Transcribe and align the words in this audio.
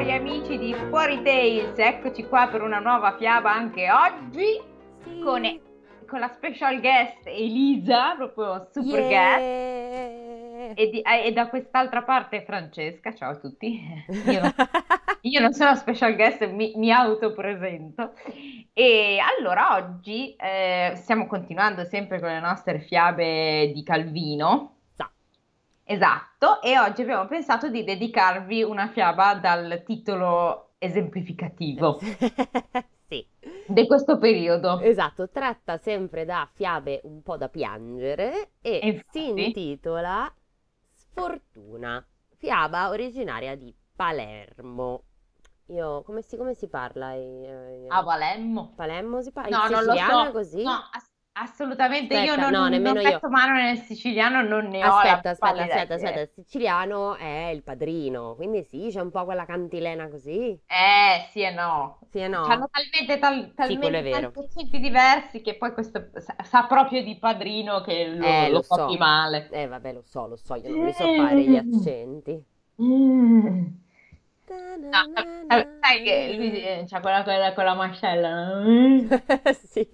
cari 0.00 0.12
amici 0.12 0.56
di 0.56 0.72
Fuori 0.88 1.20
Tales, 1.22 1.76
eccoci 1.76 2.24
qua 2.24 2.48
per 2.48 2.62
una 2.62 2.78
nuova 2.78 3.16
fiaba 3.18 3.52
anche 3.52 3.90
oggi 3.90 4.58
Sì. 5.02 5.18
con, 5.22 5.42
con 6.06 6.20
la 6.20 6.28
special 6.28 6.80
guest 6.80 7.26
Elisa, 7.26 8.14
proprio 8.16 8.66
super 8.72 9.06
guest, 9.06 9.40
Yeah. 9.42 10.72
e, 10.74 10.88
di- 10.90 11.02
e 11.02 11.32
da 11.32 11.48
quest'altra 11.48 12.02
parte 12.02 12.44
Francesca, 12.44 13.14
ciao 13.14 13.32
a 13.32 13.36
tutti, 13.36 13.78
io 14.24 14.40
non, 14.40 14.54
io 15.20 15.40
non 15.40 15.52
sono 15.52 15.74
special 15.74 16.14
guest, 16.14 16.48
mi, 16.50 16.72
mi 16.76 16.90
autopresento. 16.90 18.12
E 18.72 19.18
allora 19.36 19.74
oggi 19.76 20.34
eh, 20.36 20.92
stiamo 20.94 21.26
continuando 21.26 21.84
sempre 21.84 22.20
con 22.20 22.30
le 22.30 22.40
nostre 22.40 22.80
fiabe 22.80 23.70
di 23.74 23.82
Calvino. 23.82 24.76
Sa. 25.90 25.94
Esatto, 25.94 26.62
e 26.62 26.78
oggi 26.78 27.02
abbiamo 27.02 27.26
pensato 27.26 27.68
di 27.68 27.82
dedicarvi 27.84 28.62
una 28.62 28.88
fiaba 28.88 29.34
dal 29.34 29.82
titolo 29.84 30.72
esemplificativo 30.78 31.98
Sì. 33.08 33.26
di 33.66 33.86
questo 33.86 34.18
periodo. 34.18 34.78
Esatto, 34.80 35.28
tratta 35.30 35.78
sempre 35.78 36.24
da 36.24 36.48
fiabe 36.52 37.00
un 37.04 37.22
po' 37.22 37.36
da 37.36 37.48
piangere 37.48 38.52
e 38.60 38.78
E 38.82 39.04
si 39.10 39.28
intitola 39.30 40.32
Sfortuna, 40.92 42.04
fiaba 42.36 42.88
originaria 42.90 43.56
di 43.56 43.74
Palermo. 43.96 45.02
Io, 45.66 46.02
come 46.02 46.22
si, 46.22 46.36
come 46.36 46.54
si 46.54 46.68
parla? 46.68 47.12
in- 47.12 47.44
in- 47.44 47.86
A 47.88 48.02
Valemmo. 48.02 48.72
Palermo 48.74 49.22
si 49.22 49.30
parla? 49.32 49.56
No, 49.58 49.64
in 49.66 49.70
non 49.72 49.84
lo 49.84 49.96
so. 49.96 50.30
così? 50.32 50.62
No, 50.62 50.88
ass- 50.92 51.09
assolutamente 51.40 52.14
io 52.16 52.34
Aspetta, 52.34 52.36
non, 52.36 52.52
no, 52.52 52.68
nemmeno 52.68 53.00
io. 53.00 53.20
metto 53.20 53.28
mano 53.28 53.54
nel 53.54 53.78
siciliano, 53.78 54.42
non 54.42 54.66
ne 54.68 54.86
ho 54.86 55.02
la 55.02 55.22
Aspetta, 55.22 55.30
aspetta, 55.30 55.62
aspetta, 55.62 55.94
aspetta, 55.94 56.20
il 56.20 56.30
siciliano 56.34 57.14
è 57.16 57.48
il 57.54 57.62
padrino, 57.62 58.34
quindi 58.34 58.62
sì, 58.64 58.88
c'è 58.90 59.00
un 59.00 59.10
po' 59.10 59.24
quella 59.24 59.44
cantilena 59.44 60.08
così. 60.08 60.58
Eh, 60.66 61.28
sì 61.32 61.42
e 61.42 61.50
no. 61.50 61.98
Sì 62.10 62.18
e 62.20 62.28
no? 62.28 62.38
Hanno 62.42 62.68
talmente, 62.70 63.18
tal- 63.18 63.52
Sì, 63.66 63.76
talmente 63.78 64.02
vero. 64.02 64.32
tanti 64.32 64.38
accenti 64.38 64.78
diversi 64.80 65.40
che 65.42 65.56
poi 65.56 65.72
questo 65.72 66.10
sa, 66.20 66.36
sa 66.42 66.66
proprio 66.66 67.02
di 67.02 67.18
padrino 67.18 67.80
che 67.82 68.06
lo, 68.06 68.46
Eh, 68.46 68.48
lo 68.48 68.60
lo 68.60 68.62
so. 68.62 68.88
male. 68.98 69.48
Eh, 69.50 69.66
vabbè, 69.66 69.92
lo 69.92 70.02
so, 70.02 70.26
lo 70.26 70.36
so, 70.36 70.54
io 70.54 70.70
non 70.70 70.84
li 70.84 70.92
so 70.92 71.08
fare 71.08 71.44
gli 71.46 71.56
accenti. 71.56 72.42
Mm. 72.80 73.78
No, 74.92 74.98
sai, 75.80 76.02
che 76.02 76.32
lui 76.36 76.60
eh, 76.62 76.84
c'ha 76.88 77.00
quella, 77.00 77.22
quella 77.22 77.52
con 77.54 77.64
la 77.64 77.74
mascella. 77.74 78.54
no? 78.60 79.08
Sì. 79.54 79.86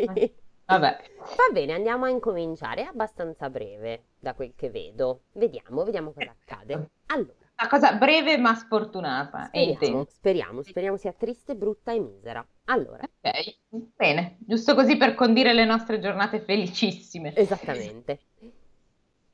Vabbè. 0.67 0.97
Va 1.19 1.53
bene, 1.53 1.73
andiamo 1.73 2.05
a 2.07 2.09
incominciare. 2.11 2.83
È 2.83 2.87
abbastanza 2.87 3.49
breve, 3.51 4.07
da 4.19 4.35
quel 4.35 4.53
che 4.57 4.71
vedo. 4.71 5.23
Vediamo, 5.33 5.85
vediamo 5.85 6.13
cosa 6.13 6.31
accade. 6.31 6.91
Allora, 7.07 7.35
Una 7.59 7.69
cosa 7.69 7.93
breve 7.95 8.37
ma 8.37 8.55
sfortunata 8.55 9.51
e 9.51 9.75
speriamo, 9.75 10.05
speriamo, 10.09 10.63
speriamo 10.63 10.97
sia 10.97 11.13
triste, 11.13 11.55
brutta 11.57 11.93
e 11.93 12.01
misera. 12.01 12.47
Allora, 12.65 13.03
Ok, 13.03 13.59
bene, 13.97 14.39
giusto 14.41 14.75
così 14.75 14.97
per 14.97 15.15
condire 15.15 15.53
le 15.55 15.65
nostre 15.65 16.01
giornate 16.01 16.41
felicissime. 16.41 17.35
esattamente. 17.37 18.19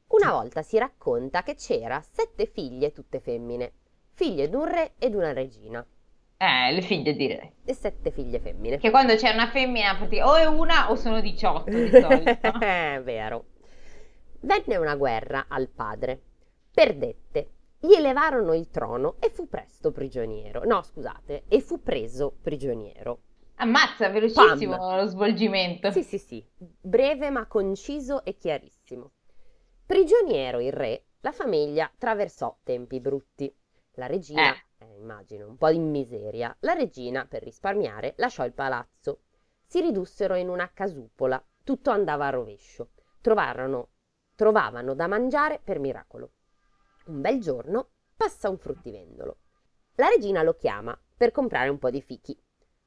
Una 0.08 0.33
volta 0.33 0.62
si 0.62 0.77
racconta 0.77 1.42
che 1.42 1.55
c'era 1.55 2.00
sette 2.02 2.44
figlie, 2.46 2.92
tutte 2.92 3.19
femmine, 3.20 3.72
figlie 4.12 4.50
d'un 4.50 4.67
re 4.67 4.92
ed 4.98 5.14
una 5.14 5.33
regina, 5.33 5.84
Eh, 6.45 6.73
le 6.73 6.81
figlie 6.81 7.15
direi. 7.15 7.53
e 7.65 7.73
sette 7.73 8.11
figlie 8.11 8.41
femmine. 8.41 8.79
Che 8.79 8.91
quando 8.91 9.15
c'è 9.15 9.33
una 9.33 9.48
femmina, 9.48 9.97
o 10.25 10.35
è 10.35 10.45
una 10.45 10.91
o 10.91 10.97
sono 10.97 11.21
18 11.21 11.71
di 11.71 11.89
solito. 12.01 12.59
È 12.59 13.01
vero. 13.05 13.45
Venne 14.41 14.77
una 14.77 14.97
guerra 14.97 15.45
al 15.48 15.69
padre. 15.69 16.20
Perdette. 16.73 17.51
Gli 17.79 17.92
elevarono 17.95 18.55
il 18.55 18.70
trono 18.70 19.17
e 19.20 19.31
fu 19.31 19.48
presto 19.48 19.92
prigioniero. 19.92 20.64
No, 20.64 20.83
scusate, 20.83 21.45
e 21.47 21.61
fu 21.61 21.81
preso 21.81 22.35
prigioniero. 22.42 23.20
Ammazza, 23.57 24.08
velocissimo 24.08 24.77
Pam. 24.77 24.97
lo 24.97 25.07
svolgimento. 25.07 25.92
Sì, 25.92 26.02
sì, 26.02 26.19
sì, 26.19 26.45
breve 26.81 27.31
ma 27.31 27.47
conciso 27.47 28.25
e 28.25 28.36
chiarissimo. 28.36 29.13
Prigioniero 29.86 30.58
il 30.58 30.73
re, 30.73 31.05
la 31.20 31.31
famiglia 31.33 31.85
attraversò 31.85 32.57
tempi 32.64 33.01
brutti. 33.01 33.52
La 33.97 34.07
regina, 34.07 34.52
eh, 34.55 34.64
immagino, 34.95 35.47
un 35.47 35.57
po' 35.57 35.69
in 35.69 35.91
miseria, 35.91 36.55
la 36.61 36.73
regina, 36.73 37.27
per 37.27 37.42
risparmiare, 37.42 38.14
lasciò 38.17 38.45
il 38.45 38.53
palazzo. 38.53 39.23
Si 39.64 39.80
ridussero 39.80 40.35
in 40.35 40.48
una 40.48 40.70
casupola, 40.73 41.42
tutto 41.64 41.91
andava 41.91 42.27
a 42.27 42.30
rovescio. 42.30 42.91
Trovarono, 43.20 43.91
trovavano 44.35 44.95
da 44.95 45.07
mangiare 45.07 45.61
per 45.63 45.79
miracolo. 45.79 46.33
Un 47.07 47.20
bel 47.20 47.41
giorno 47.41 47.91
passa 48.17 48.48
un 48.48 48.58
fruttivendolo. 48.58 49.39
La 49.97 50.08
regina 50.08 50.42
lo 50.42 50.55
chiama 50.55 50.98
per 51.17 51.33
comprare 51.33 51.69
un 51.69 51.79
po' 51.79 51.91
di 51.91 52.01
fichi. 52.01 52.39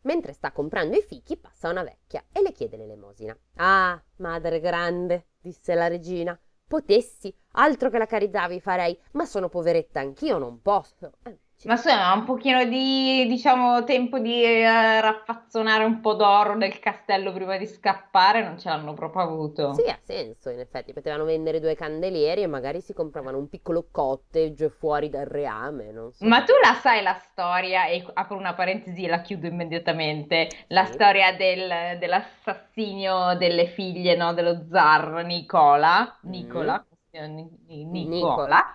Mentre 0.02 0.34
sta 0.34 0.52
comprando 0.52 0.96
i 0.98 1.02
fichi 1.02 1.38
passa 1.38 1.70
una 1.70 1.84
vecchia 1.84 2.24
e 2.32 2.42
le 2.42 2.52
chiede 2.52 2.78
l'elemosina. 2.78 3.38
Ah, 3.56 4.02
madre 4.18 4.60
grande, 4.60 5.30
disse 5.40 5.74
la 5.74 5.88
regina, 5.88 6.40
potessi, 6.68 7.36
altro 7.54 7.90
che 7.90 7.98
la 7.98 8.06
carità 8.06 8.48
vi 8.48 8.60
farei, 8.60 9.00
ma 9.14 9.26
sono 9.26 9.50
poveretta 9.50 10.00
anch'io, 10.00 10.38
non 10.38 10.62
posso. 10.62 11.14
Eh, 11.24 11.40
Ma 11.64 11.74
insomma, 11.74 12.14
un 12.14 12.26
pochino 12.26 12.64
di, 12.66 13.26
diciamo, 13.28 13.84
tempo 13.86 14.20
di 14.20 14.44
eh, 14.44 15.02
raffazzonare 15.02 15.84
un 15.84 16.00
po' 16.00 16.14
d'oro 16.14 16.56
nel 16.56 16.78
castello 16.80 17.34
prima 17.34 17.58
di 17.58 17.66
scappare 17.66 18.44
non 18.44 18.60
ce 18.60 18.70
l'hanno 18.70 18.94
proprio 18.94 19.24
avuto. 19.24 19.72
Sì, 19.74 19.90
ha 19.90 19.98
senso, 20.04 20.50
in 20.52 20.60
effetti, 20.60 20.94
potevano 20.94 21.24
vendere 21.24 21.60
due 21.60 21.74
candelieri 21.74 22.44
e 22.44 22.48
magari 22.48 22.82
si 22.82 22.94
compravano 22.94 23.38
un 23.40 23.50
piccolo 23.50 23.88
cottage 23.90 24.70
fuori 24.70 25.10
dal 25.10 25.26
reame, 25.26 25.92
non 25.92 26.12
so. 26.12 26.26
Ma 26.26 26.44
tu 26.44 26.54
la 26.62 26.76
sai 26.76 27.02
la 27.02 27.18
storia, 27.32 27.88
e 27.88 28.06
apro 28.14 28.38
una 28.38 28.54
parentesi 28.54 29.04
e 29.06 29.08
la 29.08 29.22
chiudo 29.22 29.48
immediatamente, 29.48 30.50
la 30.68 30.86
Sì. 30.86 30.94
storia 30.94 31.34
del- 31.34 31.98
dell'assassinio 31.98 33.36
delle 33.38 33.66
figlie, 33.68 34.16
no, 34.16 34.34
dello 34.36 34.68
zar 34.70 35.24
Nicola, 35.26 36.16
Mm. 36.26 36.30
Nicola, 36.30 36.86
Ni- 37.16 37.50
Ni- 37.68 37.86
Nico. 37.86 38.06
Nicola, 38.08 38.74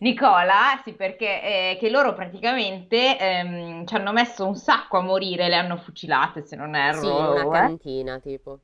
Nicola, 0.00 0.80
sì, 0.84 0.94
perché 0.94 1.72
eh, 1.72 1.76
che 1.80 1.90
loro 1.90 2.14
praticamente 2.14 3.18
ehm, 3.18 3.86
ci 3.86 3.94
hanno 3.94 4.12
messo 4.12 4.46
un 4.46 4.54
sacco 4.56 4.98
a 4.98 5.02
morire, 5.02 5.48
le 5.48 5.56
hanno 5.56 5.76
fucilate, 5.78 6.42
se 6.46 6.56
non 6.56 6.74
erro, 6.74 7.06
Sì, 7.06 7.18
una 7.30 7.46
eh. 7.46 7.46
cantina, 7.48 8.18
tipo. 8.20 8.60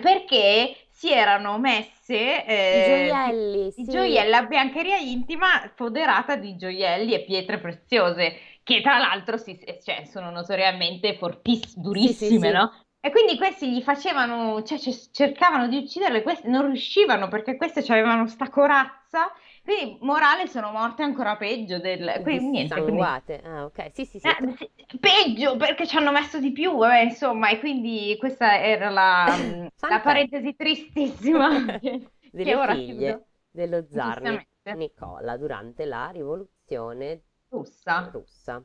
Perché 0.00 0.88
si 0.90 1.12
erano 1.12 1.58
messe 1.58 2.44
I 2.70 2.80
eh, 2.80 2.80
gioielli, 2.80 3.72
i 3.74 3.86
sì. 3.86 3.88
gioielli, 3.88 4.28
la 4.30 4.44
biancheria 4.44 4.96
intima 4.98 5.70
foderata 5.76 6.34
di 6.36 6.56
gioielli 6.56 7.14
e 7.14 7.24
pietre 7.24 7.60
preziose, 7.60 8.36
che 8.64 8.80
tra 8.82 8.98
l'altro 8.98 9.36
si- 9.36 9.58
cioè, 9.84 10.04
sono 10.04 10.30
notoriamente 10.30 11.16
fortiss- 11.16 11.76
durissime, 11.76 12.50
sì. 12.50 12.50
no? 12.50 12.72
E 13.06 13.10
quindi 13.12 13.36
questi 13.36 13.70
gli 13.72 13.82
facevano, 13.82 14.62
cioè 14.64 14.78
ce- 14.78 15.10
cercavano 15.12 15.68
di 15.68 15.76
ucciderle, 15.76 16.22
queste 16.22 16.48
non 16.48 16.66
riuscivano 16.66 17.28
perché 17.28 17.56
queste 17.56 17.80
avevano 17.92 18.26
sta 18.26 18.48
corazza, 18.50 19.30
quindi 19.62 19.98
morale 20.00 20.48
sono 20.48 20.72
morte 20.72 21.04
ancora 21.04 21.36
peggio 21.36 21.78
del... 21.78 22.18
Quindi 22.22 22.48
niente, 22.50 22.82
quindi-. 22.82 23.08
Ah, 23.44 23.64
ok, 23.66 23.90
sì, 23.92 24.04
sì, 24.04 24.18
sì. 24.18 24.28
eh, 24.28 24.98
peggio 24.98 25.56
perché 25.56 25.86
ci 25.86 25.96
hanno 25.96 26.10
messo 26.10 26.40
di 26.40 26.50
più, 26.50 26.76
vabbè, 26.76 27.02
insomma, 27.02 27.50
e 27.50 27.60
quindi 27.60 28.16
questa 28.18 28.60
era 28.60 28.90
la, 28.90 29.36
la 29.86 30.00
Fun 30.00 30.00
parentesi 30.00 30.56
tristissima 30.56 31.48
che, 31.78 32.10
Delle 32.30 32.54
che 32.54 32.54
ora 32.54 32.74
figlie 32.74 32.80
chiudo. 32.80 33.26
dello 33.50 33.86
zar. 33.88 34.40
Nicola 34.70 35.36
durante 35.36 35.84
la 35.84 36.08
rivoluzione 36.10 37.22
Russa. 37.50 37.96
russa. 38.12 38.64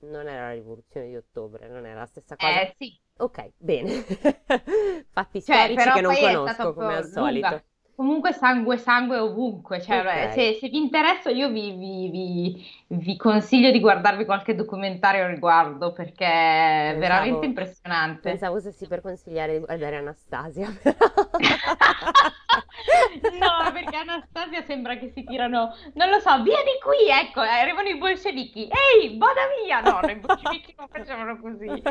Non 0.00 0.26
era 0.26 0.48
la 0.48 0.54
rivoluzione 0.54 1.06
di 1.06 1.14
ottobre, 1.14 1.68
non 1.68 1.86
era 1.86 2.00
la 2.00 2.06
stessa 2.06 2.36
cosa. 2.36 2.60
Eh 2.60 2.74
sì, 2.78 2.98
Ok, 3.20 3.50
bene. 3.58 3.90
Fatti 5.12 5.42
Cioè, 5.42 5.56
storici 5.56 5.74
però 5.74 5.94
che 5.94 6.00
non 6.00 6.14
poi 6.14 6.22
è 6.22 6.34
conosco 6.34 6.52
stata 6.54 6.72
come 6.72 6.94
al 6.96 7.04
solito. 7.06 7.48
lunga. 7.48 7.62
Comunque 7.98 8.32
sangue, 8.32 8.76
sangue 8.78 9.18
ovunque, 9.18 9.80
cioè, 9.82 9.98
Ok. 9.98 10.32
se, 10.32 10.56
se 10.60 10.68
vi 10.68 10.76
interessa 10.78 11.30
io 11.30 11.48
vi, 11.50 11.72
vi- 11.72 12.10
vi- 12.10 12.96
vi 12.96 13.16
consiglio 13.16 13.72
di 13.72 13.80
guardarvi 13.80 14.24
qualche 14.24 14.54
documentario 14.54 15.24
al 15.24 15.30
riguardo 15.30 15.92
perché 15.92 16.24
è 16.24 16.90
Pensavo- 16.92 17.00
veramente 17.00 17.46
impressionante. 17.46 18.20
Pensavo 18.30 18.60
stessi 18.60 18.86
per 18.86 19.00
consigliare 19.00 19.54
di 19.58 19.64
guardare 19.64 19.96
Anastasia. 19.96 20.68
No, 23.40 23.72
perché 23.72 23.96
Anastasia 23.96 24.62
sembra 24.64 24.96
che 24.98 25.10
si 25.14 25.24
tirano, 25.26 25.74
non 25.94 26.08
lo 26.10 26.18
so, 26.20 26.42
via 26.42 26.62
di 26.62 26.78
qui, 26.82 27.08
ecco, 27.10 27.40
arrivano 27.40 27.88
i 27.88 27.96
bolscevichi, 27.98 28.68
ehi, 28.68 29.16
vada 29.18 29.42
via! 29.64 29.80
No, 29.80 30.00
i 30.10 30.16
bolscevichi 30.16 30.74
non 30.76 30.88
facevano 30.88 31.38
così, 31.40 31.82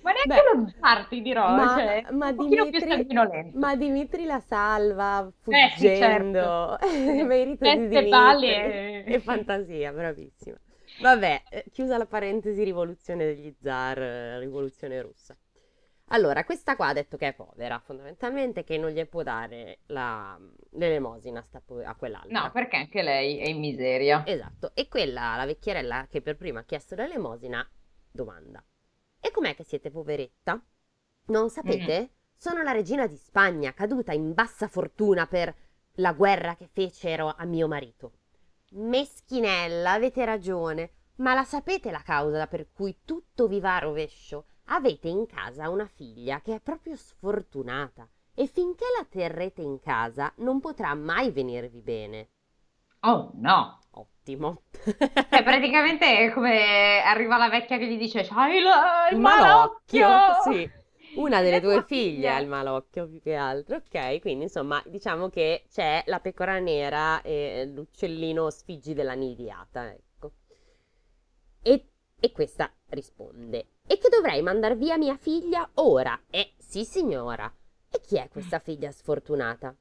ma 0.00 0.12
neanche 0.12 0.40
Beh, 0.40 0.42
lo 0.54 0.72
zar, 0.80 1.06
ti 1.08 1.22
dirò, 1.22 1.66
ma, 1.66 1.66
cioè, 1.68 2.06
ma 2.10 2.30
un 2.30 2.34
pochino 2.34 2.66
più 2.68 2.80
Dimitri, 2.80 2.86
sanguinolento. 2.86 3.58
ma 3.60 3.76
Dimitri 3.76 4.24
la 4.24 4.40
salva 4.40 5.30
Eh 5.48 5.70
sì, 5.76 5.88
fuggendo. 5.90 6.76
Merito 7.26 7.70
di 7.70 7.88
Teste, 7.88 7.88
Dimitri. 7.88 8.08
pali 8.08 8.48
e- 8.48 9.04
E 9.04 9.20
fantasia, 9.20 9.92
bravissima. 9.92 10.56
Vabbè, 10.98 11.42
eh, 11.50 11.64
chiusa 11.70 11.96
la 11.98 12.06
parentesi 12.06 12.62
rivoluzione 12.64 13.24
degli 13.26 13.54
zar, 13.60 13.98
eh, 14.00 14.38
rivoluzione 14.40 15.00
russa. 15.02 15.36
Allora, 16.10 16.44
questa 16.44 16.76
qua 16.76 16.88
ha 16.88 16.92
detto 16.92 17.16
che 17.16 17.28
è 17.28 17.34
povera, 17.34 17.80
fondamentalmente, 17.80 18.62
che 18.62 18.78
non 18.78 18.90
gli 18.90 19.04
può 19.06 19.22
dare 19.22 19.80
la- 19.86 20.38
l'elemosina 20.72 21.40
a, 21.40 21.42
sta 21.42 21.60
po- 21.60 21.82
a 21.84 21.94
quell'altra. 21.96 22.42
No, 22.42 22.50
perché 22.52 22.76
anche 22.76 23.02
lei 23.02 23.38
è 23.38 23.48
in 23.48 23.58
miseria. 23.58 24.22
Esatto, 24.24 24.70
e 24.74 24.86
quella, 24.88 25.34
la 25.36 25.46
vecchierella 25.46 26.06
che 26.08 26.22
per 26.22 26.36
prima 26.36 26.60
ha 26.60 26.64
chiesto 26.64 26.94
l'elemosina, 26.94 27.68
domanda. 28.10 28.64
E 29.20 29.30
com'è 29.32 29.56
che 29.56 29.64
siete 29.64 29.90
poveretta? 29.90 30.62
Non 31.26 31.50
sapete? 31.50 32.10
Sono 32.36 32.62
la 32.62 32.70
regina 32.70 33.06
di 33.08 33.16
Spagna, 33.16 33.72
caduta 33.72 34.12
in 34.12 34.32
bassa 34.32 34.68
fortuna 34.68 35.26
per 35.26 35.52
la 35.94 36.12
guerra 36.12 36.54
che 36.54 36.68
fecero 36.72 37.34
a 37.36 37.44
mio 37.44 37.66
marito. 37.66 38.12
Meschinella, 38.72 39.92
avete 39.92 40.24
ragione, 40.24 40.90
ma 41.16 41.34
la 41.34 41.44
sapete 41.44 41.90
la 41.90 42.02
causa 42.02 42.46
per 42.46 42.70
cui 42.70 43.00
tutto 43.04 43.48
vi 43.48 43.58
va 43.58 43.76
a 43.76 43.80
rovescio? 43.80 44.46
Avete 44.68 45.08
in 45.08 45.26
casa 45.26 45.68
una 45.70 45.86
figlia 45.86 46.40
che 46.40 46.56
è 46.56 46.60
proprio 46.60 46.96
sfortunata 46.96 48.08
e 48.34 48.46
finché 48.46 48.84
la 48.98 49.06
terrete 49.08 49.62
in 49.62 49.78
casa 49.78 50.32
non 50.38 50.60
potrà 50.60 50.92
mai 50.94 51.30
venirvi 51.30 51.80
bene. 51.80 52.28
Oh 53.00 53.30
no! 53.34 53.78
Ottimo. 53.92 54.62
Cioè, 54.82 55.42
praticamente 55.44 56.18
è 56.18 56.32
come 56.32 57.00
arriva 57.02 57.36
la 57.36 57.48
vecchia 57.48 57.78
che 57.78 57.86
gli 57.86 57.96
dice 57.96 58.22
C'hai 58.24 58.60
la- 58.60 59.08
il 59.10 59.18
malocchio! 59.20 60.08
sì. 60.42 60.68
Una 61.14 61.40
delle 61.40 61.60
tue 61.60 61.74
tua 61.74 61.82
figlie 61.84 62.28
ha 62.28 62.38
il 62.40 62.48
malocchio 62.48 63.08
più 63.08 63.22
che 63.22 63.34
altro, 63.34 63.76
ok? 63.76 64.20
Quindi 64.20 64.44
insomma 64.44 64.82
diciamo 64.84 65.30
che 65.30 65.64
c'è 65.70 66.02
la 66.06 66.20
pecora 66.20 66.58
nera 66.58 67.22
e 67.22 67.64
l'uccellino 67.72 68.50
sfiggi 68.50 68.92
della 68.92 69.14
nidiata, 69.14 69.90
ecco. 69.90 70.32
E, 71.62 71.88
e 72.20 72.32
questa 72.32 72.70
risponde: 72.88 73.68
E 73.88 73.98
che 73.98 74.08
dovrei 74.08 74.42
mandar 74.42 74.76
via 74.76 74.96
mia 74.96 75.16
figlia 75.16 75.70
ora? 75.74 76.20
Eh, 76.28 76.54
sì, 76.58 76.84
signora. 76.84 77.50
E 77.88 78.00
chi 78.00 78.16
è 78.16 78.28
questa 78.28 78.58
figlia 78.58 78.90
sfortunata? 78.90 79.76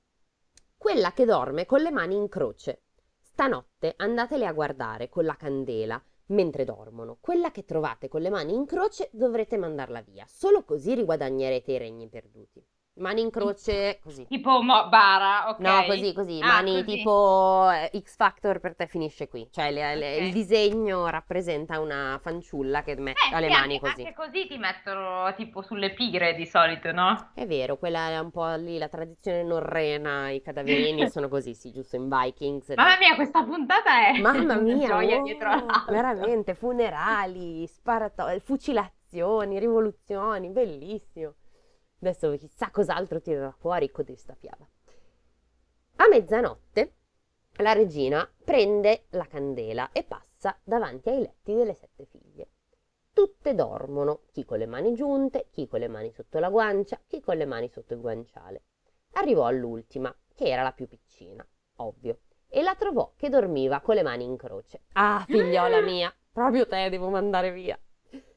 Quella 0.78 1.12
che 1.12 1.26
dorme 1.26 1.66
con 1.66 1.82
le 1.82 1.90
mani 1.90 2.16
in 2.16 2.30
croce. 2.30 2.84
Stanotte 3.20 3.96
andatele 3.98 4.46
a 4.46 4.54
guardare 4.54 5.10
con 5.10 5.26
la 5.26 5.36
candela 5.36 6.00
mentre 6.28 6.66
dormono. 6.66 7.18
Quella 7.20 7.50
che 7.50 7.66
trovate 7.66 8.08
con 8.08 8.22
le 8.22 8.30
mani 8.30 8.54
in 8.54 8.66
croce 8.68 9.10
dovrete 9.12 9.58
mandarla 9.58 10.02
via. 10.02 10.26
Solo 10.28 10.64
così 10.64 10.94
riguadagnerete 10.94 11.72
i 11.72 11.78
regni 11.80 12.08
perduti. 12.08 12.64
Mani 12.98 13.20
in 13.22 13.30
croce, 13.30 14.00
così. 14.02 14.26
Tipo 14.26 14.62
mo- 14.62 14.88
bara, 14.88 15.50
ok? 15.50 15.60
No, 15.60 15.84
così, 15.86 16.14
così, 16.14 16.40
Ah, 16.42 16.46
mani 16.48 16.82
così. 16.84 16.98
tipo 16.98 17.70
eh, 17.70 18.00
X 18.02 18.16
Factor 18.16 18.60
per 18.62 18.74
te 18.78 18.88
finisce 18.88 19.28
qui. 19.28 19.50
Cioè 19.52 19.70
le- 19.72 19.96
le- 19.96 20.16
Ok. 20.16 20.22
il 20.22 20.32
disegno 20.32 21.06
rappresenta 21.08 21.78
una 21.82 22.18
fanciulla 22.24 22.84
che 22.84 22.96
mette 22.96 23.20
Eh, 23.30 23.36
ha 23.36 23.40
le 23.42 23.48
sì, 23.48 23.52
mani 23.52 23.74
anche, 23.74 23.86
così. 23.86 24.02
anche 24.04 24.14
così 24.14 24.48
ti 24.48 24.58
mettono 24.58 25.34
tipo 25.36 25.62
sulle 25.62 25.94
pigre 25.94 26.36
di 26.36 26.46
solito, 26.46 26.94
no? 26.94 27.32
È 27.36 27.46
vero, 27.46 27.78
quella 27.78 28.12
è 28.12 28.20
un 28.20 28.32
po' 28.32 28.50
lì 28.56 28.78
la 28.78 28.88
tradizione 28.88 29.44
norrena, 29.44 30.30
i 30.30 30.42
cadaverini 30.42 31.10
sono 31.12 31.28
così, 31.28 31.54
sì, 31.54 31.72
giusto, 31.74 31.98
in 31.98 32.08
Vikings. 32.08 32.70
Mamma 32.78 32.98
mia, 32.98 33.16
questa 33.16 33.44
puntata 33.44 34.08
è 34.08 34.20
Mamma 34.22 34.56
mia, 34.62 34.88
gioia 34.88 35.18
oh, 35.20 35.24
dietro 35.24 35.50
l'altra. 35.50 35.84
veramente, 35.92 36.54
funerali, 36.56 37.68
sparato- 37.68 38.40
fucilazioni, 38.40 39.60
rivoluzioni, 39.60 40.50
bellissimo. 40.50 41.34
Adesso 42.06 42.36
chissà 42.36 42.70
cos'altro 42.70 43.20
tirerà 43.20 43.50
fuori 43.50 43.90
con 43.90 44.06
questa 44.06 44.36
fiaba. 44.36 44.70
A 45.96 46.08
mezzanotte 46.08 46.94
la 47.58 47.74
regina 47.74 48.30
prende 48.44 49.06
la 49.12 49.26
candela 49.26 49.92
e 49.92 50.04
passa 50.04 50.56
davanti 50.64 51.10
ai 51.10 51.22
letti 51.22 51.56
delle 51.56 51.74
sette 51.74 52.06
figlie. 52.06 52.50
Tutte 53.12 53.56
dormono, 53.56 54.22
chi 54.32 54.46
con 54.46 54.60
le 54.60 54.68
mani 54.68 54.94
giunte, 54.94 55.48
chi 55.50 55.68
con 55.68 55.80
le 55.80 55.88
mani 55.88 56.12
sotto 56.12 56.38
la 56.38 56.50
guancia, 56.50 57.02
chi 57.08 57.22
con 57.22 57.38
le 57.38 57.46
mani 57.46 57.70
sotto 57.70 57.96
il 57.96 58.02
guanciale. 58.02 58.66
Arrivò 59.14 59.46
all'ultima, 59.46 60.16
che 60.36 60.46
era 60.46 60.62
la 60.62 60.74
più 60.74 60.88
piccina, 60.88 61.44
ovvio, 61.78 62.20
e 62.48 62.62
la 62.62 62.76
trovò 62.76 63.14
che 63.16 63.30
dormiva 63.30 63.80
con 63.80 63.96
le 63.96 64.04
mani 64.04 64.26
in 64.26 64.38
croce. 64.38 64.82
Ah, 64.94 65.26
figliola 65.28 65.82
mia, 65.82 66.14
proprio 66.32 66.68
te 66.68 66.88
devo 66.90 67.10
mandare 67.10 67.52
via. 67.52 67.80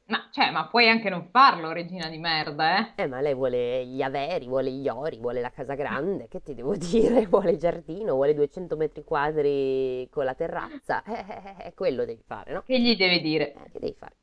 Ma, 0.08 0.26
cioè, 0.30 0.50
ma 0.50 0.66
puoi 0.68 0.88
anche 0.88 1.10
non 1.10 1.28
farlo, 1.30 1.70
regina 1.72 2.08
di 2.08 2.16
merda, 2.18 2.94
eh? 2.96 3.02
Eh, 3.02 3.06
ma 3.06 3.20
lei 3.20 3.34
vuole 3.34 3.84
gli 3.86 4.00
averi, 4.00 4.46
vuole 4.46 4.70
gli 4.70 4.88
ori, 4.88 5.18
vuole 5.18 5.42
la 5.42 5.50
casa 5.50 5.74
grande, 5.74 6.28
che 6.28 6.42
ti 6.42 6.54
devo 6.54 6.74
dire? 6.76 7.26
Vuole 7.26 7.50
il 7.52 7.58
giardino, 7.58 8.14
vuole 8.14 8.32
200 8.32 8.76
metri 8.76 9.04
quadri 9.04 10.08
con 10.10 10.24
la 10.24 10.34
terrazza. 10.34 11.02
Eh, 11.02 11.12
eh, 11.12 11.66
eh, 11.66 11.74
quello 11.74 12.06
devi 12.06 12.22
fare, 12.26 12.54
no? 12.54 12.62
Che 12.62 12.80
gli 12.80 12.96
devi 12.96 13.20
dire? 13.20 13.52
Eh, 13.52 13.70
che 13.70 13.78
devi 13.80 13.94
fare? 13.94 14.16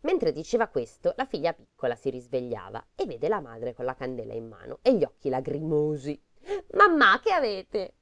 Mentre 0.00 0.32
diceva 0.32 0.66
questo, 0.66 1.14
la 1.16 1.24
figlia 1.24 1.52
piccola 1.52 1.94
si 1.94 2.10
risvegliava 2.10 2.84
e 2.96 3.06
vede 3.06 3.28
la 3.28 3.40
madre 3.40 3.74
con 3.74 3.84
la 3.84 3.94
candela 3.94 4.34
in 4.34 4.48
mano 4.48 4.78
e 4.82 4.94
gli 4.94 5.04
occhi 5.04 5.28
lagrimosi. 5.28 6.20
Mamma, 6.72 7.20
che 7.22 7.32
avete? 7.32 7.94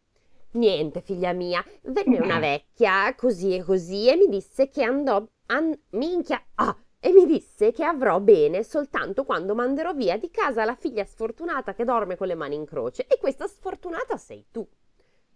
Niente, 0.52 1.00
figlia 1.00 1.32
mia. 1.32 1.64
Venne 1.82 2.18
una 2.18 2.38
vecchia, 2.40 3.14
così 3.14 3.54
e 3.56 3.62
così, 3.62 4.08
e 4.08 4.16
mi 4.16 4.26
disse 4.28 4.68
che 4.68 4.82
andò. 4.82 5.26
An- 5.52 5.78
minchia! 5.90 6.42
Ah! 6.56 6.76
E 7.04 7.10
mi 7.12 7.26
disse 7.26 7.72
che 7.72 7.84
avrò 7.84 8.20
bene 8.20 8.62
soltanto 8.62 9.24
quando 9.24 9.56
manderò 9.56 9.92
via 9.92 10.16
di 10.16 10.30
casa 10.30 10.64
la 10.64 10.76
figlia 10.76 11.04
sfortunata 11.04 11.74
che 11.74 11.84
dorme 11.84 12.16
con 12.16 12.28
le 12.28 12.36
mani 12.36 12.54
in 12.54 12.64
croce. 12.64 13.06
E 13.06 13.18
questa 13.18 13.48
sfortunata 13.48 14.16
sei 14.16 14.46
tu. 14.52 14.66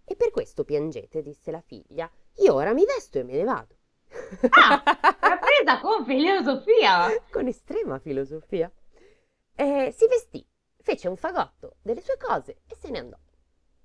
E 0.04 0.14
per 0.14 0.30
questo 0.30 0.62
piangete, 0.62 1.22
disse 1.22 1.50
la 1.50 1.60
figlia. 1.60 2.08
Io 2.36 2.54
ora 2.54 2.72
mi 2.72 2.84
vesto 2.84 3.18
e 3.18 3.24
me 3.24 3.32
ne 3.32 3.42
vado. 3.44 3.76
Ah, 4.50 4.80
l'ha 5.20 5.38
presa 5.38 5.80
con 5.80 6.04
filosofia. 6.04 7.08
Con 7.32 7.48
estrema 7.48 7.98
filosofia. 7.98 8.70
Eh, 9.56 9.92
si 9.96 10.06
vestì, 10.06 10.46
fece 10.80 11.08
un 11.08 11.16
fagotto 11.16 11.78
delle 11.82 12.00
sue 12.00 12.16
cose 12.16 12.60
e 12.68 12.76
se 12.76 12.90
ne 12.90 12.98
andò. 12.98 13.16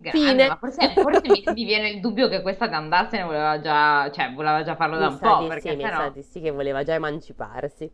Fine. 0.09 0.47
ma 0.47 0.57
forse, 0.57 0.89
forse 0.95 1.21
mi, 1.27 1.43
mi 1.53 1.63
viene 1.63 1.89
il 1.89 1.99
dubbio 1.99 2.27
che 2.27 2.41
questa 2.41 2.67
di 2.67 2.73
andarsene 2.73 3.23
voleva 3.23 3.59
già, 3.59 4.09
cioè, 4.11 4.33
voleva 4.33 4.63
già 4.63 4.75
farlo 4.75 4.97
da 4.97 5.07
Mi 5.07 5.13
un 5.13 5.19
sa 5.19 5.35
po', 5.35 5.41
di 5.43 5.47
perché 5.47 5.69
sì, 5.69 5.75
mi 5.75 5.83
sennò... 5.83 5.97
sa 5.97 6.09
di 6.09 6.21
sì 6.23 6.41
che 6.41 6.51
voleva 6.51 6.83
già 6.83 6.93
emanciparsi. 6.93 7.91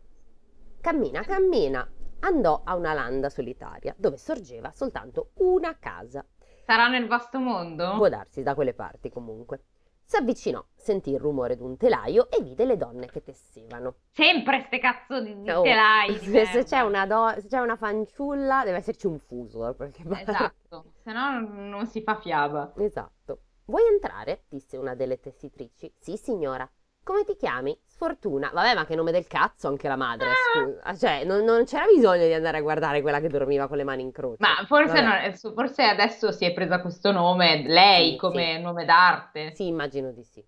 Cammina, 0.81 1.21
cammina, 1.21 1.87
andò 2.19 2.61
a 2.63 2.75
una 2.75 2.93
landa 2.93 3.29
solitaria 3.29 3.93
dove 3.97 4.17
sorgeva 4.17 4.71
soltanto 4.71 5.31
una 5.35 5.77
casa. 5.77 6.25
Sarà 6.65 6.87
nel 6.87 7.07
vasto 7.07 7.39
mondo? 7.39 7.95
Può 7.95 8.09
darsi 8.09 8.43
da 8.43 8.55
quelle 8.55 8.73
parti 8.73 9.09
comunque. 9.09 9.61
S'avvicinò, 10.09 10.65
sentì 10.73 11.09
il 11.11 11.19
rumore 11.19 11.57
d'un 11.57 11.75
telaio 11.75 12.31
e 12.31 12.41
vide 12.41 12.63
le 12.63 12.77
donne 12.77 13.07
che 13.07 13.21
tessevano. 13.21 13.95
Sempre 14.13 14.61
ste 14.61 14.79
cazzo 14.79 15.19
di, 15.19 15.37
di 15.41 15.51
Oh, 15.51 15.63
telai 15.63 16.13
di 16.17 16.25
se, 16.27 16.63
c'è 16.63 17.05
do- 17.05 17.33
se 17.41 17.47
c'è 17.49 17.59
una 17.59 17.75
fanciulla 17.75 18.63
deve 18.63 18.77
esserci 18.77 19.05
un 19.05 19.19
fuso 19.19 19.59
da 19.59 19.73
qualche 19.73 20.03
parte. 20.03 20.31
Esatto, 20.31 20.93
se 21.03 21.11
no 21.11 21.41
non 21.41 21.85
si 21.87 22.01
fa 22.03 22.15
fiaba. 22.21 22.71
Esatto. 22.77 23.41
Vuoi 23.65 23.85
entrare? 23.91 24.45
disse 24.47 24.77
una 24.77 24.95
delle 24.95 25.19
tessitrici. 25.19 25.93
Sì, 25.99 26.15
signora. 26.15 26.65
Come 27.03 27.25
ti 27.25 27.35
chiami? 27.35 27.77
Sfortuna. 27.97 28.51
Vabbè, 28.53 28.75
ma 28.75 28.85
che 28.85 28.93
nome 28.93 29.11
del 29.11 29.25
cazzo 29.25 29.67
anche 29.67 29.87
la 29.87 29.95
madre, 29.95 30.27
Ah. 30.29 30.33
scusa. 30.35 30.95
Cioè, 30.95 31.23
non, 31.23 31.43
non 31.43 31.65
c'era 31.65 31.85
bisogno 31.91 32.27
di 32.27 32.33
andare 32.33 32.57
a 32.57 32.61
guardare 32.61 33.01
quella 33.01 33.19
che 33.19 33.27
dormiva 33.27 33.67
con 33.67 33.75
le 33.77 33.83
mani 33.83 34.03
in 34.03 34.11
croce. 34.11 34.37
Ma 34.37 34.63
forse, 34.67 35.01
non- 35.01 35.33
forse 35.55 35.81
adesso 35.81 36.31
si 36.31 36.45
è 36.45 36.53
presa 36.53 36.79
questo 36.79 37.11
nome, 37.11 37.63
lei 37.65 38.11
Sì, 38.11 38.17
come 38.17 38.59
nome 38.59 38.85
d'arte. 38.85 39.51
Sì, 39.55 39.65
immagino 39.65 40.11
di 40.11 40.23
sì. 40.23 40.45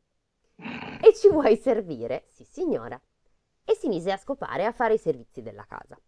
E 1.02 1.16
ci 1.16 1.28
vuoi 1.30 1.58
servire? 1.58 2.26
Sì, 2.28 2.44
signora. 2.44 3.02
E 3.66 3.74
si 3.74 3.88
mise 3.88 4.12
a 4.12 4.18
scopare 4.18 4.62
e 4.62 4.66
a 4.66 4.72
fare 4.72 4.94
i 4.94 5.00
servizi 5.00 5.42
della 5.42 5.66
casa. 5.68 6.00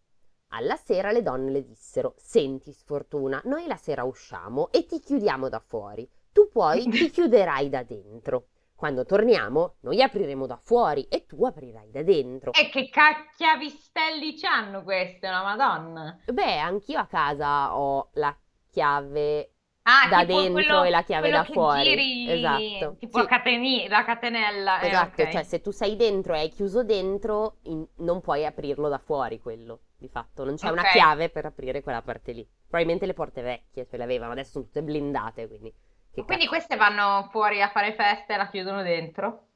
Alla 0.49 0.75
sera 0.75 1.11
le 1.11 1.23
donne 1.23 1.49
le 1.49 1.63
dissero: 1.63 2.13
Senti, 2.17 2.71
Sfortuna, 2.71 3.41
noi 3.45 3.65
la 3.65 3.77
sera 3.77 4.03
usciamo 4.03 4.69
e 4.71 4.85
ti 4.85 4.99
chiudiamo 4.99 5.49
da 5.49 5.59
fuori. 5.59 6.07
Tu 6.31 6.49
poi 6.51 6.85
ti 6.87 7.09
chiuderai 7.09 7.67
da 7.67 7.81
dentro. 7.81 8.45
Quando 8.81 9.05
torniamo, 9.05 9.75
noi 9.81 10.01
apriremo 10.01 10.47
da 10.47 10.57
fuori 10.57 11.03
e 11.03 11.27
tu 11.27 11.45
aprirai 11.45 11.91
da 11.91 12.01
dentro. 12.01 12.51
E 12.51 12.67
che 12.69 12.89
cacchiavistelli 12.89 14.35
c'hanno 14.39 14.81
queste, 14.81 15.27
una 15.27 15.43
madonna. 15.43 16.19
Beh, 16.25 16.57
anch'io 16.57 16.97
a 16.97 17.05
casa 17.05 17.77
ho 17.77 18.09
la 18.13 18.35
chiave 18.71 19.51
Ah, 19.83 20.07
da 20.09 20.25
dentro 20.25 20.53
quello- 20.53 20.83
e 20.83 20.89
la 20.89 21.03
chiave 21.03 21.29
da 21.29 21.43
fuori. 21.43 21.83
giri, 21.83 22.31
Esatto. 22.31 22.95
tipo 22.97 23.19
Sì. 23.19 23.25
cateni- 23.27 23.87
la 23.87 24.03
catenella. 24.03 24.79
eh, 24.79 24.87
Esatto, 24.87 25.21
ok. 25.21 25.29
cioè 25.29 25.43
se 25.43 25.61
tu 25.61 25.69
sei 25.69 25.95
dentro 25.95 26.33
e 26.33 26.39
hai 26.39 26.49
chiuso 26.49 26.83
dentro, 26.83 27.57
in- 27.65 27.85
non 27.97 28.19
puoi 28.19 28.47
aprirlo 28.47 28.89
da 28.89 28.97
fuori 28.97 29.39
quello, 29.39 29.81
di 29.95 30.07
fatto. 30.07 30.43
Non 30.43 30.55
c'è 30.55 30.69
una 30.71 30.81
Ok. 30.81 30.89
chiave 30.93 31.29
per 31.29 31.45
aprire 31.45 31.83
quella 31.83 32.01
parte 32.01 32.31
lì. 32.31 32.43
Probabilmente 32.61 33.05
le 33.05 33.13
porte 33.13 33.43
vecchie 33.43 33.85
ce 33.85 33.95
le 33.97 34.03
avevano, 34.03 34.31
adesso 34.31 34.53
sono 34.53 34.63
tutte 34.65 34.81
blindate, 34.81 35.47
quindi... 35.47 35.71
Che 36.13 36.23
Quindi 36.23 36.47
cazzo. 36.47 36.47
queste 36.47 36.77
vanno 36.77 37.27
fuori 37.31 37.61
a 37.61 37.69
fare 37.69 37.93
feste 37.93 38.33
e 38.33 38.37
la 38.37 38.49
chiudono 38.49 38.81
dentro? 38.81 39.47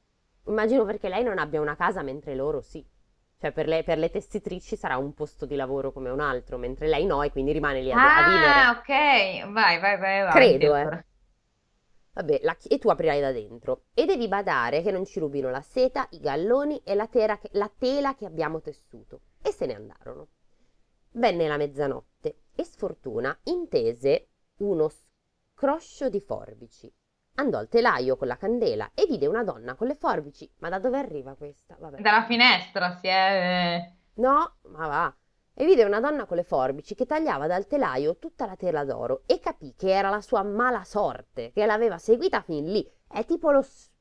Immagino 0.47 0.85
perché 0.85 1.07
lei 1.07 1.23
non 1.23 1.37
abbia 1.37 1.61
una 1.61 1.75
casa, 1.75 2.01
mentre 2.01 2.33
loro 2.35 2.59
sì. 2.61 2.83
Cioè 3.37 3.51
per 3.51 3.67
le, 3.67 3.83
per 3.83 3.97
le 3.99 4.09
tessitrici 4.09 4.75
sarà 4.75 4.97
un 4.97 5.13
posto 5.13 5.45
di 5.45 5.55
lavoro 5.55 5.91
come 5.91 6.09
un 6.09 6.19
altro, 6.19 6.57
mentre 6.57 6.87
lei 6.87 7.05
no 7.05 7.21
e 7.21 7.31
quindi 7.31 7.51
rimane 7.51 7.81
lì 7.81 7.91
a, 7.91 8.15
a 8.15 8.23
vivere. 8.23 8.67
Ah, 8.67 8.77
ok. 8.79 8.89
Vai, 9.53 9.79
vai, 9.79 9.97
vai, 9.97 10.19
avanti, 10.19 10.57
Credo, 10.59 10.75
eh. 10.75 11.05
Vabbè, 12.13 12.39
chi- 12.57 12.69
e 12.69 12.79
tu 12.79 12.89
aprirai 12.89 13.19
da 13.21 13.31
dentro. 13.31 13.83
E 13.93 14.05
devi 14.05 14.27
badare 14.27 14.81
che 14.81 14.89
non 14.91 15.05
ci 15.05 15.19
rubino 15.19 15.49
la 15.51 15.61
seta, 15.61 16.07
i 16.11 16.19
galloni 16.19 16.81
e 16.83 16.95
la, 16.95 17.07
tela 17.07 17.37
che, 17.37 17.49
la 17.53 17.69
tela 17.69 18.15
che 18.15 18.25
abbiamo 18.25 18.61
tessuto. 18.61 19.21
E 19.41 19.51
se 19.51 19.65
ne 19.67 19.75
andarono. 19.75 20.27
venne 21.13 21.47
la 21.47 21.57
mezzanotte 21.57 22.39
e 22.55 22.63
Sfortuna 22.63 23.37
intese 23.45 24.29
uno 24.57 24.89
scroscio 25.55 26.09
di 26.09 26.19
forbici. 26.19 26.93
Andò 27.35 27.57
al 27.57 27.69
telaio 27.69 28.17
con 28.17 28.27
la 28.27 28.35
candela 28.35 28.91
e 28.93 29.05
vide 29.07 29.25
una 29.25 29.43
donna 29.43 29.75
con 29.75 29.87
le 29.87 29.95
forbici. 29.95 30.49
Ma 30.59 30.67
da 30.67 30.79
dove 30.79 30.97
arriva 30.97 31.35
questa? 31.35 31.77
Vabbè. 31.79 32.01
Dalla 32.01 32.25
finestra 32.25 32.97
si 32.99 33.07
è... 33.07 33.89
No, 34.15 34.57
ma 34.63 34.87
va. 34.87 35.15
E 35.53 35.65
vide 35.65 35.85
una 35.85 36.01
donna 36.01 36.25
con 36.25 36.35
le 36.35 36.43
forbici 36.43 36.93
che 36.93 37.05
tagliava 37.05 37.47
dal 37.47 37.67
telaio 37.67 38.17
tutta 38.17 38.45
la 38.45 38.57
tela 38.57 38.83
d'oro 38.83 39.23
e 39.25 39.39
capì 39.39 39.73
che 39.77 39.91
era 39.91 40.09
la 40.09 40.19
sua 40.19 40.43
mala 40.43 40.83
sorte, 40.83 41.51
che 41.53 41.65
l'aveva 41.65 41.97
seguita 41.97 42.41
fin 42.41 42.69
lì. 42.69 42.89
È 43.07 43.23
tipo 43.23 43.51
lo 43.51 43.61
spirito 43.61 43.94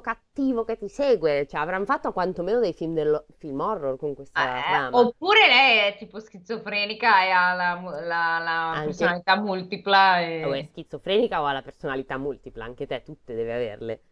cattivo 0.00 0.64
che 0.64 0.76
ti 0.76 0.88
segue, 0.88 1.46
cioè 1.46 1.60
avranno 1.60 1.84
fatto 1.84 2.12
quantomeno 2.12 2.60
dei 2.60 2.72
film, 2.72 2.94
del, 2.94 3.24
film 3.38 3.60
horror 3.60 3.96
con 3.96 4.14
questa 4.14 4.58
eh, 4.58 4.62
trama. 4.62 4.98
Oppure 4.98 5.46
lei 5.46 5.78
è 5.92 5.96
tipo 5.98 6.20
schizofrenica 6.20 7.24
e 7.24 7.30
ha 7.30 7.54
la, 7.54 7.80
la, 7.82 8.38
la 8.38 8.70
anche... 8.70 8.84
personalità 8.86 9.36
multipla. 9.36 10.20
E... 10.20 10.44
O 10.44 10.52
è 10.52 10.68
schizofrenica 10.70 11.40
o 11.40 11.46
ha 11.46 11.52
la 11.52 11.62
personalità 11.62 12.16
multipla, 12.18 12.64
anche 12.64 12.86
te 12.86 13.02
tutte 13.02 13.34
deve 13.34 13.54
averle. 13.54 14.02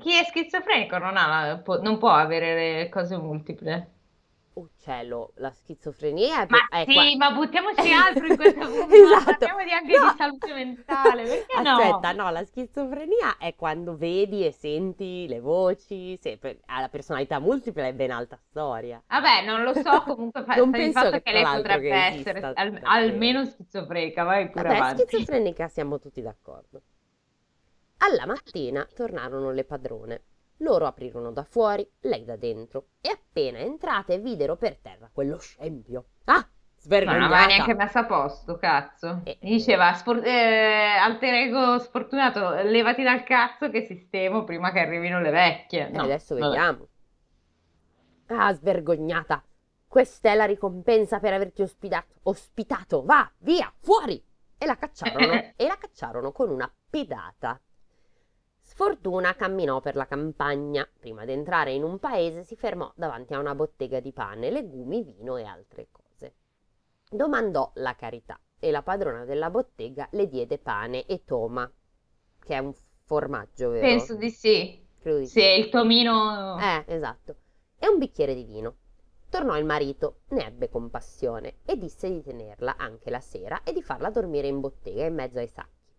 Chi 0.00 0.18
è 0.18 0.24
schizofrenico 0.24 0.98
non, 0.98 1.14
la, 1.14 1.62
non 1.80 1.98
può 1.98 2.10
avere 2.10 2.54
le 2.54 2.88
cose 2.88 3.16
multiple 3.16 3.95
uccello, 4.56 5.32
la 5.36 5.50
schizofrenia 5.50 6.42
è, 6.42 6.46
ma 6.48 6.68
è 6.68 6.84
sì, 6.86 6.94
qua... 6.94 7.16
ma 7.16 7.30
buttiamoci 7.32 7.92
altro 7.92 8.26
in 8.26 8.36
questa 8.36 8.66
puntata, 8.66 8.94
esatto. 8.94 9.24
parliamo 9.24 9.64
di 9.64 9.70
anche 9.70 9.98
no. 9.98 10.10
di 10.10 10.16
salute 10.16 10.54
mentale, 10.54 11.22
perché 11.24 11.56
Aspetta, 11.56 12.12
no? 12.12 12.22
no, 12.22 12.30
la 12.30 12.44
schizofrenia 12.44 13.36
è 13.38 13.54
quando 13.54 13.96
vedi 13.96 14.44
e 14.44 14.52
senti 14.52 15.26
le 15.28 15.40
voci, 15.40 16.18
se 16.20 16.38
ha 16.66 16.80
la 16.80 16.88
personalità 16.88 17.38
multipla 17.38 17.86
è 17.86 17.92
ben 17.92 18.10
alta 18.10 18.36
storia. 18.36 19.02
Vabbè, 19.06 19.44
non 19.44 19.62
lo 19.62 19.74
so, 19.74 20.02
comunque 20.06 20.42
fa, 20.44 20.54
non 20.54 20.70
penso 20.70 21.00
fatto 21.00 21.10
che, 21.10 21.22
che 21.22 21.32
lei 21.32 21.44
potrebbe 21.44 21.88
che 21.88 21.94
essere 21.94 22.40
al, 22.40 22.80
almeno 22.82 23.44
schizofrenica, 23.44 24.24
vai 24.24 24.50
pure 24.50 24.68
Vabbè, 24.68 24.76
avanti. 24.76 25.02
schizofrenica 25.06 25.68
siamo 25.68 25.98
tutti 25.98 26.22
d'accordo. 26.22 26.82
Alla 27.98 28.26
mattina 28.26 28.86
tornarono 28.94 29.50
le 29.50 29.64
padrone 29.64 30.22
loro 30.58 30.86
aprirono 30.86 31.32
da 31.32 31.44
fuori, 31.44 31.88
lei 32.00 32.24
da 32.24 32.36
dentro, 32.36 32.88
e 33.00 33.10
appena 33.10 33.58
entrate 33.58 34.18
videro 34.18 34.56
per 34.56 34.78
terra 34.78 35.10
quello 35.12 35.38
scempio. 35.38 36.06
Ah! 36.24 36.46
Svergognata. 36.78 37.28
Ma 37.28 37.38
non 37.38 37.46
neanche 37.48 37.74
messo 37.74 37.98
a 37.98 38.04
posto, 38.04 38.58
cazzo. 38.58 39.22
E... 39.24 39.38
Diceva, 39.40 39.92
spor- 39.94 40.24
eh, 40.24 40.96
alter 41.00 41.34
ego 41.34 41.78
sfortunato, 41.78 42.50
levati 42.62 43.02
dal 43.02 43.24
cazzo 43.24 43.70
che 43.70 43.86
sistemo 43.86 44.44
prima 44.44 44.70
che 44.70 44.80
arrivino 44.80 45.20
le 45.20 45.30
vecchie. 45.30 45.88
No, 45.88 46.02
adesso 46.02 46.34
vabbè. 46.34 46.46
vediamo. 46.46 46.88
Ah, 48.26 48.52
svergognata. 48.52 49.42
Questa 49.88 50.30
è 50.30 50.34
la 50.34 50.44
ricompensa 50.44 51.18
per 51.18 51.32
averti 51.32 51.62
ospitato. 51.62 52.14
Ospitato, 52.24 53.02
va, 53.04 53.30
via, 53.38 53.72
fuori! 53.80 54.22
E 54.58 54.66
la 54.66 54.76
cacciarono, 54.76 55.32
e 55.56 55.66
la 55.66 55.76
cacciarono 55.76 56.32
con 56.32 56.50
una 56.50 56.72
pedata. 56.88 57.60
Sfortuna 58.66 59.36
camminò 59.36 59.80
per 59.80 59.94
la 59.94 60.06
campagna. 60.06 60.86
Prima 60.98 61.24
di 61.24 61.30
entrare 61.30 61.72
in 61.72 61.84
un 61.84 62.00
paese 62.00 62.42
si 62.42 62.56
fermò 62.56 62.92
davanti 62.96 63.32
a 63.32 63.38
una 63.38 63.54
bottega 63.54 64.00
di 64.00 64.12
pane, 64.12 64.50
legumi, 64.50 65.04
vino 65.04 65.36
e 65.36 65.44
altre 65.44 65.86
cose. 65.92 66.34
Domandò 67.08 67.70
la 67.76 67.94
carità 67.94 68.38
e 68.58 68.72
la 68.72 68.82
padrona 68.82 69.24
della 69.24 69.50
bottega 69.50 70.08
le 70.10 70.26
diede 70.26 70.58
pane 70.58 71.06
e 71.06 71.22
toma, 71.24 71.70
che 72.40 72.54
è 72.54 72.58
un 72.58 72.74
formaggio, 73.04 73.70
vero? 73.70 73.86
Penso 73.86 74.16
di 74.16 74.30
sì. 74.30 74.84
Credo 74.98 75.18
di 75.18 75.26
sì. 75.26 75.40
Sì, 75.40 75.46
il 75.46 75.68
tomino... 75.68 76.58
Eh, 76.58 76.84
esatto. 76.88 77.36
E 77.78 77.86
un 77.86 77.98
bicchiere 77.98 78.34
di 78.34 78.44
vino. 78.44 78.78
Tornò 79.30 79.56
il 79.56 79.64
marito, 79.64 80.22
ne 80.30 80.44
ebbe 80.44 80.68
compassione 80.68 81.58
e 81.64 81.78
disse 81.78 82.10
di 82.10 82.20
tenerla 82.20 82.76
anche 82.76 83.10
la 83.10 83.20
sera 83.20 83.62
e 83.62 83.72
di 83.72 83.82
farla 83.82 84.10
dormire 84.10 84.48
in 84.48 84.58
bottega 84.58 85.04
in 85.04 85.14
mezzo 85.14 85.38
ai 85.38 85.48
sacchi. 85.48 85.94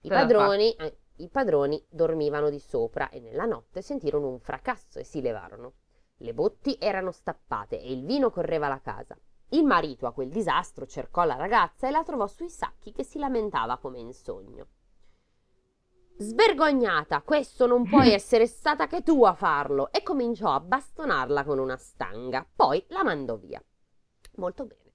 I 0.00 0.08
padroni, 0.08 0.72
eh, 0.72 0.96
i 1.16 1.28
padroni 1.28 1.84
dormivano 1.88 2.50
di 2.50 2.58
sopra 2.58 3.08
e 3.08 3.20
nella 3.20 3.44
notte 3.44 3.82
sentirono 3.82 4.28
un 4.28 4.38
fracasso 4.38 4.98
e 4.98 5.04
si 5.04 5.20
levarono. 5.20 5.74
Le 6.18 6.34
botti 6.34 6.76
erano 6.80 7.10
stappate 7.10 7.80
e 7.80 7.92
il 7.92 8.04
vino 8.04 8.30
correva 8.30 8.68
la 8.68 8.80
casa. 8.80 9.16
Il 9.50 9.64
marito 9.64 10.06
a 10.06 10.12
quel 10.12 10.28
disastro 10.28 10.86
cercò 10.86 11.24
la 11.24 11.36
ragazza 11.36 11.86
e 11.86 11.90
la 11.90 12.02
trovò 12.02 12.26
sui 12.26 12.48
sacchi 12.48 12.92
che 12.92 13.04
si 13.04 13.18
lamentava 13.18 13.78
come 13.78 13.98
in 13.98 14.12
sogno. 14.12 14.66
Svergognata, 16.18 17.20
questo 17.20 17.66
non 17.66 17.84
puoi 17.86 18.10
essere 18.14 18.46
stata 18.46 18.86
che 18.86 19.02
tu 19.02 19.22
a 19.24 19.34
farlo, 19.34 19.92
e 19.92 20.02
cominciò 20.02 20.50
a 20.52 20.60
bastonarla 20.60 21.44
con 21.44 21.58
una 21.58 21.76
stanga. 21.76 22.46
Poi 22.54 22.84
la 22.88 23.04
mandò 23.04 23.36
via. 23.36 23.62
Molto 24.36 24.64
bene. 24.64 24.85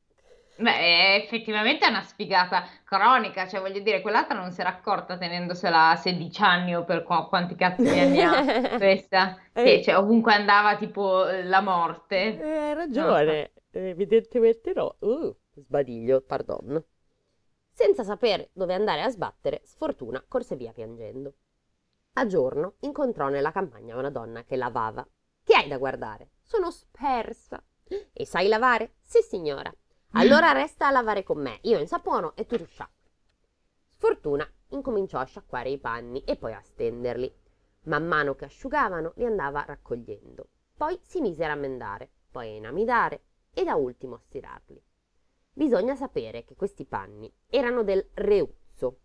Beh, 0.62 1.16
effettivamente 1.16 1.86
è 1.86 1.90
una 1.90 2.02
sfigata 2.04 2.64
cronica, 2.84 3.48
cioè 3.48 3.60
voglio 3.62 3.80
dire, 3.80 4.02
quell'altra 4.02 4.36
non 4.38 4.52
si 4.52 4.62
era 4.62 4.70
accorta 4.70 5.18
tenendosela 5.18 5.90
a 5.90 5.96
16 5.96 6.42
anni 6.44 6.76
o 6.76 6.84
per 6.86 7.04
qu- 7.04 7.28
quanti 7.30 7.56
cazzo 7.56 7.88
di 7.88 7.98
anni 8.00 8.22
ha 8.22 8.40
questa, 8.76 9.38
che 9.60 9.82
Eh, 9.82 9.84
cioè, 9.84 9.98
ovunque 9.98 10.34
andava 10.34 10.76
tipo 10.78 11.28
eh, 11.28 11.44
la 11.44 11.62
morte. 11.62 12.40
eh, 12.40 12.58
hai 12.60 12.74
No, 12.94 13.14
ragione, 13.14 13.52
evidentemente 13.72 14.74
no. 14.74 14.96
Uh, 15.02 15.36
sbadiglio, 15.56 16.22
pardon. 16.22 16.84
Senza 17.74 18.04
sapere 18.04 18.52
dove 18.54 18.74
andare 18.74 19.02
a 19.02 19.10
sbattere, 19.10 19.62
Sfortuna 19.66 20.24
corse 20.28 20.56
via 20.56 20.72
piangendo. 20.72 21.34
A 22.14 22.26
giorno 22.28 22.76
incontrò 22.82 23.30
nella 23.30 23.52
campagna 23.52 23.98
una 23.98 24.10
donna 24.12 24.44
che 24.44 24.56
lavava. 24.56 25.08
Che 25.44 25.56
hai 25.56 25.68
da 25.68 25.78
guardare? 25.78 26.32
Sono 26.44 26.72
spersa. 26.72 27.64
E 28.14 28.26
sai 28.26 28.48
lavare? 28.48 28.96
Sì, 29.02 29.22
signora. 29.22 29.74
Allora 30.12 30.52
resta 30.52 30.88
a 30.88 30.92
lavare 30.92 31.24
con 31.24 31.42
me, 31.42 31.60
io 31.64 31.78
insapono 31.80 32.34
e 32.36 32.46
tu 32.46 32.56
risciacqui. 32.56 33.10
Sfortuna 33.90 34.50
incominciò 34.70 35.20
a 35.20 35.26
sciacquare 35.26 35.70
i 35.70 35.78
panni 35.80 36.24
e 36.24 36.36
poi 36.38 36.54
a 36.54 36.62
stenderli. 36.62 37.34
Man 37.84 38.08
mano 38.08 38.36
che 38.36 38.46
asciugavano 38.46 39.14
li 39.16 39.26
andava 39.26 39.64
raccogliendo. 39.66 40.48
Poi 40.78 41.00
si 41.04 41.22
mise 41.22 41.44
a 41.44 41.48
rammendare, 41.48 42.10
poi 42.32 42.48
a 42.50 42.56
inamidare 42.56 43.24
e 43.54 43.64
da 43.64 43.76
ultimo 43.76 44.16
a 44.16 44.20
stirarli. 44.20 44.82
Bisogna 45.54 45.96
sapere 45.96 46.46
che 46.46 46.56
questi 46.56 46.86
panni 46.86 47.32
erano 47.48 47.84
del 47.84 48.08
reuzzo. 48.14 49.00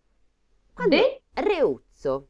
Quando 0.73 0.95
De? 0.95 1.21
reuzzo, 1.33 2.29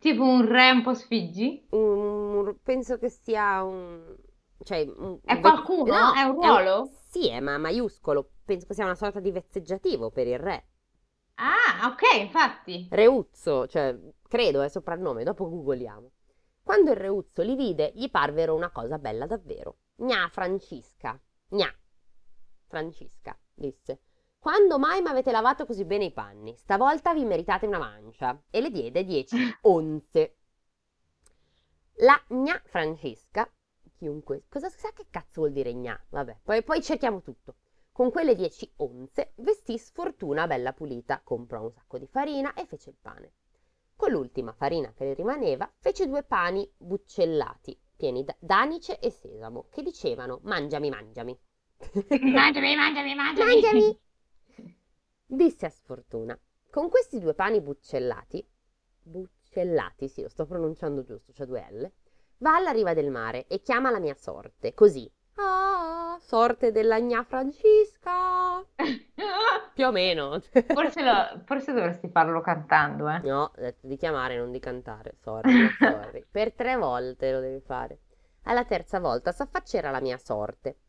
Tipo 0.00 0.24
un 0.24 0.42
re 0.54 0.66
un 0.72 0.82
po' 0.82 0.94
sfiggi? 0.94 1.48
un- 1.70 2.56
penso 2.62 2.98
che 2.98 3.08
sia 3.08 3.62
un... 3.62 4.16
cioè 4.64 4.82
un, 4.96 5.18
È 5.24 5.40
qualcuno? 5.40 5.92
no, 5.92 6.12
È 6.14 6.22
un 6.22 6.42
è 6.42 6.48
un- 6.48 6.88
è 7.18 7.40
ma 7.40 7.58
maiuscolo. 7.58 8.30
Penso 8.44 8.66
che 8.66 8.74
sia 8.74 8.84
una 8.84 8.94
sorta 8.94 9.20
di 9.20 9.30
vezzeggiativo 9.30 10.10
per 10.10 10.26
il 10.26 10.38
re. 10.38 10.66
Ah, 11.34 11.88
ok, 11.88 12.20
infatti. 12.20 12.86
Reuzzo, 12.90 13.66
cioè, 13.66 13.98
credo 14.28 14.60
è 14.60 14.68
soprannome, 14.68 15.24
dopo 15.24 15.48
googoliamo. 15.48 16.10
Quando 16.62 16.90
il 16.90 16.96
Reuzzo 16.96 17.42
li 17.42 17.56
vide, 17.56 17.92
gli 17.94 18.10
parvero 18.10 18.54
una 18.54 18.70
cosa 18.70 18.98
bella 18.98 19.26
davvero. 19.26 19.78
Gna, 19.96 20.28
Francisca, 20.30 21.20
gna. 21.48 21.74
Francisca, 22.66 23.36
disse. 23.54 24.02
Quando 24.38 24.78
mai 24.78 25.02
mi 25.02 25.08
avete 25.08 25.32
lavato 25.32 25.66
così 25.66 25.84
bene 25.84 26.04
i 26.04 26.12
panni? 26.12 26.56
Stavolta 26.56 27.12
vi 27.12 27.24
meritate 27.24 27.66
una 27.66 27.78
mancia. 27.78 28.40
E 28.48 28.60
le 28.60 28.70
diede 28.70 29.04
dieci 29.04 29.36
onze. 29.62 30.36
La 31.96 32.18
gna 32.28 32.60
Francesca, 32.64 33.50
chiunque, 34.00 34.44
cosa 34.48 34.70
sa 34.70 34.90
che 34.94 35.08
cazzo 35.10 35.42
vuol 35.42 35.52
dire 35.52 35.74
gna? 35.74 36.02
Vabbè, 36.08 36.38
poi, 36.42 36.62
poi 36.62 36.82
cerchiamo 36.82 37.20
tutto. 37.20 37.56
Con 37.92 38.10
quelle 38.10 38.34
10 38.34 38.72
onze 38.76 39.32
vestì 39.36 39.76
sfortuna 39.76 40.46
bella 40.46 40.72
pulita, 40.72 41.20
comprò 41.22 41.62
un 41.62 41.70
sacco 41.70 41.98
di 41.98 42.06
farina 42.06 42.54
e 42.54 42.64
fece 42.64 42.88
il 42.88 42.96
pane. 42.98 43.32
Con 43.94 44.12
l'ultima 44.12 44.54
farina 44.54 44.90
che 44.94 45.04
le 45.04 45.12
rimaneva, 45.12 45.70
fece 45.76 46.06
due 46.06 46.22
pani 46.22 46.66
buccellati, 46.78 47.78
pieni 47.94 48.24
d'anice 48.38 48.98
e 49.00 49.10
sesamo, 49.10 49.66
che 49.68 49.82
dicevano 49.82 50.40
mangiami, 50.44 50.88
mangiami. 50.88 51.38
Mangiami, 52.32 52.76
mangiami, 52.76 53.14
mangiami. 53.14 53.52
Mangiami! 53.52 54.00
Disse 55.26 55.66
a 55.66 55.70
Sfortuna. 55.70 56.38
Con 56.70 56.88
questi 56.88 57.18
due 57.18 57.34
pani 57.34 57.60
buccellati, 57.60 58.48
buccellati, 59.02 60.08
sì, 60.08 60.22
lo 60.22 60.28
sto 60.30 60.46
pronunciando 60.46 61.02
giusto, 61.02 61.32
c'è 61.32 61.44
due 61.44 61.66
L, 61.70 61.92
va 62.40 62.56
alla 62.56 62.70
riva 62.70 62.92
del 62.94 63.10
mare 63.10 63.46
e 63.46 63.60
chiama 63.62 63.90
la 63.90 63.98
mia 64.00 64.14
sorte, 64.14 64.74
così. 64.74 65.10
Ah, 65.36 66.18
sorte 66.20 66.72
della 66.72 66.98
gna 66.98 67.22
Francisca! 67.24 68.62
Più 69.72 69.86
o 69.86 69.90
meno. 69.92 70.40
Forse, 70.66 71.02
lo- 71.02 71.42
forse 71.46 71.72
dovresti 71.72 72.08
farlo 72.08 72.40
cantando, 72.40 73.08
eh. 73.08 73.20
No, 73.20 73.44
ho 73.44 73.60
detto 73.60 73.86
di 73.86 73.96
chiamare, 73.96 74.36
non 74.36 74.50
di 74.50 74.58
cantare. 74.58 75.14
Sorry, 75.20 75.50
sorry. 75.78 76.26
Per 76.30 76.52
tre 76.52 76.76
volte 76.76 77.32
lo 77.32 77.40
devi 77.40 77.60
fare. 77.60 78.00
Alla 78.44 78.64
terza 78.64 79.00
volta 79.00 79.32
s'affaccerà 79.32 79.90
la 79.90 80.00
mia 80.00 80.18
sorte. 80.18 80.80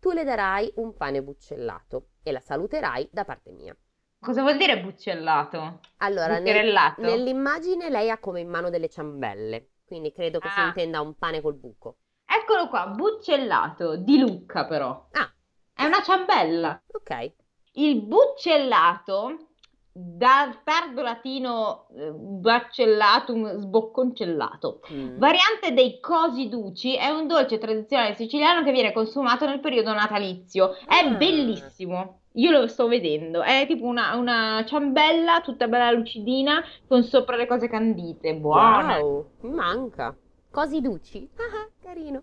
Tu 0.00 0.12
le 0.12 0.24
darai 0.24 0.72
un 0.76 0.96
pane 0.96 1.22
buccellato 1.22 2.10
e 2.22 2.32
la 2.32 2.40
saluterai 2.40 3.08
da 3.12 3.24
parte 3.24 3.52
mia. 3.52 3.76
Cosa 4.18 4.42
vuol 4.42 4.56
dire 4.56 4.80
buccellato? 4.80 5.80
Allora, 5.98 6.38
nel- 6.38 6.94
nell'immagine 6.98 7.88
lei 7.90 8.10
ha 8.10 8.18
come 8.18 8.40
in 8.40 8.48
mano 8.48 8.70
delle 8.70 8.88
ciambelle, 8.88 9.69
quindi 9.90 10.12
credo 10.12 10.38
che 10.38 10.48
si 10.50 10.60
Ah. 10.60 10.66
intenda 10.66 11.00
un 11.00 11.16
pane 11.16 11.40
col 11.40 11.54
buco. 11.54 11.96
Eccolo 12.24 12.68
qua, 12.68 12.86
buccellato, 12.86 13.96
di 13.96 14.20
Lucca 14.20 14.64
però. 14.64 15.08
Ah, 15.12 15.28
È 15.74 15.84
una 15.84 16.00
ciambella. 16.02 16.80
Ok. 16.92 17.32
Il 17.72 18.02
buccellato, 18.02 19.48
dal 19.92 20.62
tardo 20.62 21.02
latino 21.02 21.88
eh, 21.96 22.10
baccellatum 22.12 23.56
sbocconcellato, 23.56 24.80
Mm. 24.92 25.18
variante 25.18 25.72
dei 25.72 25.98
cosi 25.98 26.48
duci, 26.48 26.94
è 26.96 27.08
un 27.08 27.26
dolce 27.26 27.58
tradizionale 27.58 28.14
siciliano 28.14 28.62
che 28.62 28.70
viene 28.70 28.92
consumato 28.92 29.44
nel 29.46 29.58
periodo 29.58 29.92
natalizio. 29.92 30.74
È 30.86 31.04
Ah. 31.04 31.14
bellissimo. 31.16 32.19
Io 32.34 32.50
lo 32.52 32.68
sto 32.68 32.86
vedendo, 32.86 33.42
è 33.42 33.64
tipo 33.66 33.84
una, 33.86 34.14
una 34.14 34.64
ciambella 34.64 35.40
tutta 35.40 35.66
bella 35.66 35.90
lucidina 35.90 36.62
con 36.86 37.02
sopra 37.02 37.36
le 37.36 37.46
cose 37.46 37.68
candite, 37.68 38.34
buona. 38.36 38.98
Wow, 38.98 39.30
manca. 39.40 40.16
Cosi 40.50 40.80
duci? 40.80 41.28
Ah, 41.36 41.68
carino. 41.82 42.22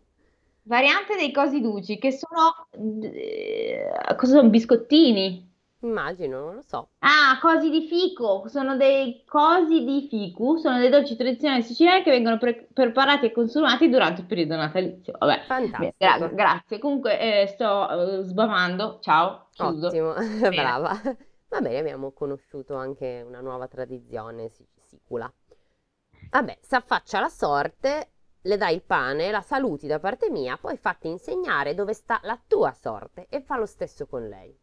Variante 0.63 1.15
dei 1.15 1.31
cosi 1.31 1.61
duci 1.61 1.97
che 1.97 2.11
sono 2.11 2.67
eh, 3.01 3.89
cosa 4.15 4.35
sono 4.35 4.49
biscottini? 4.49 5.46
Immagino, 5.87 6.39
non 6.41 6.55
lo 6.55 6.61
so. 6.61 6.89
Ah, 6.99 7.37
cosi 7.39 7.69
di 7.69 7.87
fico, 7.87 8.47
sono 8.47 8.75
dei 8.75 9.23
cosi 9.25 9.85
di 9.85 10.07
ficu, 10.09 10.57
sono 10.57 10.77
dei 10.79 10.89
dolci 10.89 11.15
tradizionali 11.15 11.63
siciliani 11.63 12.03
che 12.03 12.11
vengono 12.11 12.37
pre- 12.37 12.67
preparati 12.73 13.27
e 13.27 13.31
consumati 13.31 13.89
durante 13.89 14.21
il 14.21 14.27
periodo 14.27 14.57
natalizio. 14.57 15.15
Vabbè, 15.17 15.43
Fantastico. 15.45 15.95
gra- 15.97 16.27
grazie. 16.27 16.79
Comunque 16.79 17.19
eh, 17.19 17.47
sto 17.47 17.89
eh, 17.89 18.23
sbavando, 18.23 18.99
ciao, 19.01 19.47
chiuso. 19.51 19.87
Ottimo, 19.87 20.13
brava. 20.51 20.99
Va 21.49 21.61
bene, 21.61 21.77
abbiamo 21.79 22.11
conosciuto 22.11 22.75
anche 22.75 23.23
una 23.25 23.39
nuova 23.39 23.67
tradizione 23.67 24.49
si- 24.49 24.67
sicula. 24.83 25.31
Vabbè, 26.29 26.57
s'affaccia 26.59 27.21
la 27.21 27.29
sorte, 27.29 28.11
le 28.41 28.57
dai 28.57 28.75
il 28.75 28.83
pane, 28.83 29.31
la 29.31 29.41
saluti 29.41 29.87
da 29.87 29.99
parte 29.99 30.29
mia, 30.29 30.57
poi 30.57 30.75
fatti 30.75 31.07
insegnare 31.07 31.73
dove 31.73 31.93
sta 31.93 32.19
la 32.23 32.37
tua 32.45 32.73
sorte 32.73 33.27
e 33.29 33.41
fa 33.41 33.57
lo 33.57 33.65
stesso 33.65 34.05
con 34.07 34.27
lei. 34.27 34.53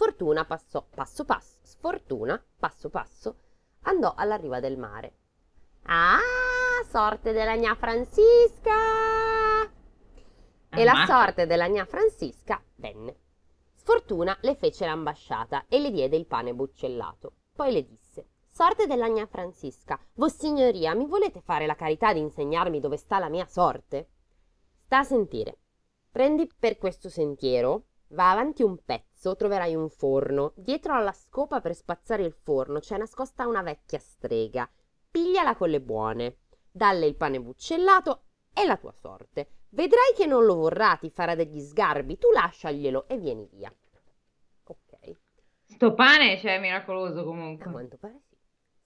Sfortuna 0.00 0.46
passò 0.46 0.82
passo 0.88 1.26
passo, 1.26 1.58
sfortuna 1.60 2.42
passo 2.58 2.88
passo, 2.88 3.36
andò 3.82 4.14
alla 4.16 4.36
riva 4.36 4.58
del 4.58 4.78
mare. 4.78 5.12
Ah, 5.82 6.16
sorte 6.88 7.32
della 7.32 7.54
gnà 7.54 7.74
Francisca! 7.74 8.72
E 10.70 10.84
la 10.84 11.04
sorte 11.06 11.44
della 11.44 11.68
gnà 11.68 11.84
Francisca 11.84 12.64
venne. 12.76 13.14
Sfortuna 13.74 14.34
le 14.40 14.54
fece 14.54 14.86
l'ambasciata 14.86 15.66
e 15.68 15.78
le 15.78 15.90
diede 15.90 16.16
il 16.16 16.24
pane 16.24 16.54
buccellato. 16.54 17.34
Poi 17.54 17.70
le 17.70 17.84
disse: 17.84 18.26
Sorte 18.48 18.86
della 18.86 19.08
gnà 19.08 19.26
Francisca, 19.26 20.00
Vossignoria, 20.14 20.94
mi 20.94 21.06
volete 21.06 21.42
fare 21.42 21.66
la 21.66 21.76
carità 21.76 22.14
di 22.14 22.20
insegnarmi 22.20 22.80
dove 22.80 22.96
sta 22.96 23.18
la 23.18 23.28
mia 23.28 23.44
sorte? 23.44 24.08
Sta 24.82 25.00
a 25.00 25.04
sentire. 25.04 25.58
Prendi 26.10 26.50
per 26.58 26.78
questo 26.78 27.10
sentiero, 27.10 27.88
va 28.10 28.30
avanti 28.30 28.62
un 28.62 28.78
pezzo, 28.84 29.36
troverai 29.36 29.74
un 29.74 29.88
forno. 29.88 30.52
Dietro 30.56 30.94
alla 30.94 31.12
scopa 31.12 31.60
per 31.60 31.74
spazzare 31.74 32.24
il 32.24 32.32
forno 32.32 32.78
c'è 32.80 32.96
nascosta 32.96 33.46
una 33.46 33.62
vecchia 33.62 33.98
strega. 33.98 34.68
Pigliala 35.10 35.56
con 35.56 35.68
le 35.70 35.80
buone. 35.80 36.38
Dalle 36.70 37.06
il 37.06 37.16
pane 37.16 37.40
buccellato 37.40 38.22
e 38.52 38.64
la 38.66 38.76
tua 38.76 38.92
sorte. 38.92 39.48
Vedrai 39.70 40.12
che 40.16 40.26
non 40.26 40.44
lo 40.44 40.54
vorrà, 40.56 40.96
ti 40.96 41.10
farà 41.10 41.34
degli 41.34 41.60
sgarbi, 41.60 42.18
tu 42.18 42.30
lasciaglielo 42.32 43.06
e 43.08 43.18
vieni 43.18 43.46
via. 43.50 43.72
Ok, 44.64 45.16
Sto 45.66 45.94
pane, 45.94 46.38
cioè, 46.38 46.56
è 46.56 46.60
miracoloso 46.60 47.20
a 47.20 47.24
comunque. 47.24 47.70
quanto 47.70 47.96
pare 47.96 48.20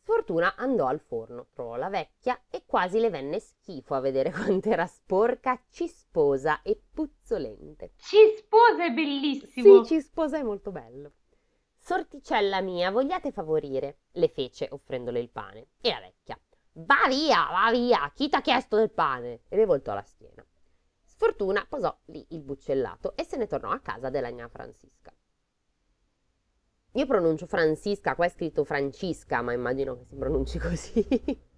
Sfortuna 0.04 0.54
andò 0.56 0.86
al 0.86 1.00
forno, 1.00 1.46
trovò 1.54 1.76
la 1.76 1.88
vecchia 1.88 2.38
e 2.50 2.64
quasi 2.66 3.00
le 3.00 3.08
venne 3.08 3.40
schifo 3.40 3.94
a 3.94 4.00
vedere 4.00 4.30
quanto 4.36 4.68
era 4.68 4.84
sporca, 4.86 5.58
cisposa 5.70 6.60
e 6.60 6.78
puzzolente. 6.92 7.94
Ci 7.96 8.18
sposa, 8.36 8.84
è 8.84 8.90
bellissimo. 8.90 9.82
Sì, 9.82 9.94
cisposa 9.94 10.36
è 10.36 10.42
molto 10.42 10.70
bello. 10.70 11.12
Sorticella 11.78 12.60
mia, 12.60 12.90
vogliate 12.90 13.32
favorire? 13.32 14.00
Le 14.12 14.28
fece 14.28 14.68
offrendole 14.70 15.20
il 15.20 15.30
pane. 15.30 15.68
E 15.80 15.88
la 15.88 16.00
vecchia. 16.00 16.38
Va 16.72 17.08
via, 17.08 17.48
va 17.50 17.70
via, 17.70 18.12
chi 18.14 18.28
t'ha 18.28 18.42
chiesto 18.42 18.76
del 18.76 18.90
pane? 18.90 19.44
E 19.48 19.56
le 19.56 19.64
voltò 19.64 19.94
la 19.94 20.02
schiena. 20.02 20.46
Sfortuna 21.02 21.64
posò 21.66 21.98
lì 22.06 22.26
il 22.30 22.42
buccellato 22.42 23.16
e 23.16 23.24
se 23.24 23.38
ne 23.38 23.46
tornò 23.46 23.70
a 23.70 23.80
casa 23.80 24.10
della 24.10 24.30
gnà 24.30 24.48
Francisca. 24.48 25.14
Io 26.96 27.06
pronuncio 27.06 27.46
Francisca, 27.46 28.14
qua 28.14 28.26
è 28.26 28.28
scritto 28.28 28.62
Francisca, 28.62 29.42
ma 29.42 29.52
immagino 29.52 29.96
che 29.96 30.04
si 30.04 30.14
pronunci 30.14 30.58
così. 30.60 31.04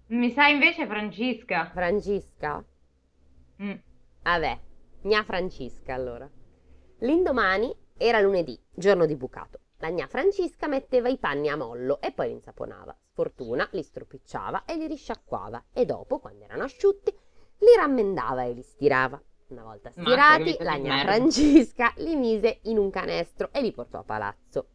Mi 0.07 0.31
sa 0.31 0.47
invece 0.47 0.87
Francesca. 0.87 1.69
Francisca? 1.71 2.65
Mm. 3.61 3.75
Vabbè, 4.23 4.59
gnà 5.01 5.23
Francisca 5.23 5.93
allora. 5.93 6.27
L'indomani 6.99 7.71
era 7.95 8.19
lunedì, 8.19 8.59
giorno 8.73 9.05
di 9.05 9.15
bucato. 9.15 9.59
La 9.77 9.91
gnà 9.91 10.07
Francisca 10.07 10.67
metteva 10.67 11.07
i 11.07 11.19
panni 11.19 11.49
a 11.49 11.55
mollo 11.55 12.01
e 12.01 12.11
poi 12.11 12.29
li 12.29 12.33
insaponava. 12.33 12.97
Sfortuna 13.11 13.67
li 13.73 13.83
stropicciava 13.83 14.65
e 14.65 14.75
li 14.75 14.87
risciacquava 14.87 15.65
e 15.71 15.85
dopo, 15.85 16.17
quando 16.17 16.45
erano 16.45 16.63
asciutti, 16.63 17.11
li 17.11 17.75
rammendava 17.75 18.41
e 18.43 18.53
li 18.53 18.63
stirava. 18.63 19.21
Una 19.49 19.63
volta 19.63 19.91
stirati, 19.91 20.57
la 20.61 20.77
gnà 20.77 20.95
merda. 20.95 21.11
Francisca 21.11 21.93
li 21.97 22.15
mise 22.15 22.61
in 22.63 22.79
un 22.79 22.89
canestro 22.89 23.49
e 23.51 23.61
li 23.61 23.71
portò 23.71 23.99
a 23.99 24.03
palazzo. 24.03 24.69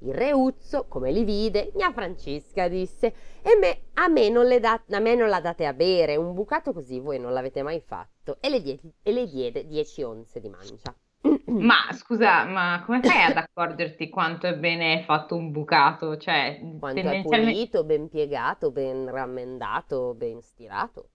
Il 0.00 0.14
reuzzo, 0.14 0.86
come 0.88 1.10
li 1.10 1.24
vide, 1.24 1.70
gnà 1.74 1.92
Francisca 1.92 2.68
disse: 2.68 3.12
e 3.42 3.56
me, 3.60 3.80
a, 3.94 4.08
me 4.08 4.28
non 4.28 4.46
le 4.46 4.60
da- 4.60 4.82
a 4.88 4.98
me 5.00 5.14
non 5.14 5.28
la 5.28 5.40
date 5.40 5.66
a 5.66 5.72
bere, 5.72 6.16
un 6.16 6.34
bucato 6.34 6.72
così 6.72 7.00
voi 7.00 7.18
non 7.18 7.32
l'avete 7.32 7.62
mai 7.62 7.80
fatto. 7.80 8.38
E 8.40 8.48
le, 8.48 8.62
die- 8.62 8.80
e 9.02 9.12
le 9.12 9.26
diede 9.26 9.66
10 9.66 10.02
onze 10.02 10.40
di 10.40 10.48
mancia. 10.48 10.94
Ma 11.46 11.92
scusa, 11.92 12.44
ma 12.44 12.82
come 12.86 13.02
fai 13.02 13.22
ad 13.30 13.36
accorgerti 13.36 14.08
quanto 14.08 14.46
è 14.46 14.54
bene 14.56 15.02
fatto 15.04 15.34
un 15.34 15.50
bucato? 15.50 16.16
Cioè, 16.16 16.58
Quanto 16.78 17.00
è 17.00 17.02
tendenzialmente... 17.02 17.52
pulito, 17.52 17.84
ben 17.84 18.08
piegato, 18.08 18.70
ben 18.70 19.10
rammendato, 19.10 20.14
ben 20.14 20.40
stirato. 20.40 21.08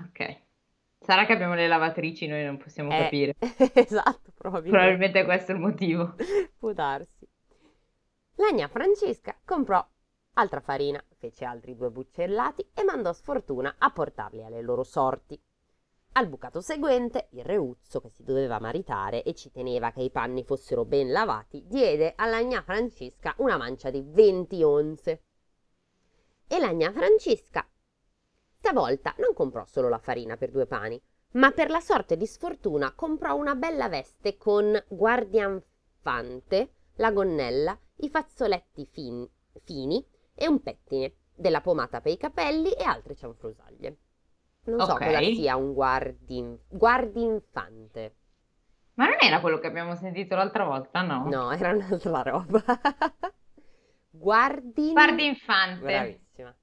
Ok. 0.00 0.42
Sarà 1.00 1.24
che 1.26 1.32
abbiamo 1.32 1.54
le 1.54 1.68
lavatrici, 1.68 2.26
noi 2.26 2.44
non 2.44 2.56
possiamo 2.58 2.90
Eh, 2.92 2.98
capire. 3.04 3.34
esatto, 3.74 4.32
probabilmente. 4.36 4.70
Probabilmente 4.70 5.24
questo 5.24 5.52
è 5.52 5.54
il 5.54 5.60
motivo. 5.60 6.14
Può 6.58 6.72
darsi. 6.72 7.17
La 8.40 8.52
gnà 8.52 8.68
Francesca 8.68 9.36
comprò 9.44 9.84
altra 10.34 10.60
farina, 10.60 11.04
fece 11.16 11.44
altri 11.44 11.74
due 11.74 11.90
buccellati 11.90 12.70
e 12.72 12.84
mandò 12.84 13.12
Sfortuna 13.12 13.74
a 13.78 13.90
portarli 13.90 14.44
alle 14.44 14.62
loro 14.62 14.84
sorti. 14.84 15.42
Al 16.12 16.28
bucato 16.28 16.60
seguente, 16.60 17.26
il 17.32 17.44
reuzzo, 17.44 18.00
che 18.00 18.10
si 18.10 18.22
doveva 18.22 18.60
maritare 18.60 19.24
e 19.24 19.34
ci 19.34 19.50
teneva 19.50 19.90
che 19.90 20.02
i 20.02 20.12
panni 20.12 20.44
fossero 20.44 20.84
ben 20.84 21.10
lavati, 21.10 21.66
diede 21.66 22.12
alla 22.14 22.40
gnà 22.40 22.62
Francesca 22.62 23.34
una 23.38 23.56
mancia 23.56 23.90
di 23.90 24.04
20 24.06 24.62
onze. 24.62 25.24
E 26.46 26.60
la 26.60 26.70
gnà 26.70 26.92
Francesca 26.92 27.68
stavolta 28.52 29.16
non 29.18 29.34
comprò 29.34 29.64
solo 29.64 29.88
la 29.88 29.98
farina 29.98 30.36
per 30.36 30.52
due 30.52 30.66
pani, 30.66 31.02
ma 31.32 31.50
per 31.50 31.70
la 31.70 31.80
sorte 31.80 32.16
di 32.16 32.26
sfortuna 32.26 32.94
comprò 32.94 33.34
una 33.34 33.56
bella 33.56 33.88
veste 33.88 34.36
con 34.36 34.80
guardianfante, 34.86 36.74
la 36.94 37.10
gonnella, 37.10 37.76
i 37.98 38.08
fazzoletti 38.08 38.86
fin- 38.90 39.28
fini 39.64 40.04
e 40.34 40.46
un 40.48 40.62
pettine, 40.62 41.14
della 41.34 41.60
pomata 41.60 42.00
per 42.00 42.12
i 42.12 42.16
capelli 42.16 42.72
e 42.72 42.82
altre 42.84 43.14
cianfrusaglie. 43.14 43.96
Non 44.64 44.80
so 44.82 44.92
Ok. 44.94 45.00
cosa 45.02 45.22
sia 45.22 45.56
un 45.56 45.72
guardin- 45.72 46.58
guardinfante. 46.68 48.14
Ma 48.94 49.06
non 49.06 49.16
era 49.20 49.40
quello 49.40 49.58
che 49.58 49.66
abbiamo 49.66 49.94
sentito 49.94 50.34
l'altra 50.36 50.64
volta, 50.64 51.00
no? 51.02 51.24
No, 51.30 51.50
era 51.52 51.72
un'altra 51.72 52.22
roba. 52.22 52.62
Guardin... 54.10 54.92
Guardi 54.92 55.24
infante. 55.26 55.80
Bravissima. 55.84 56.54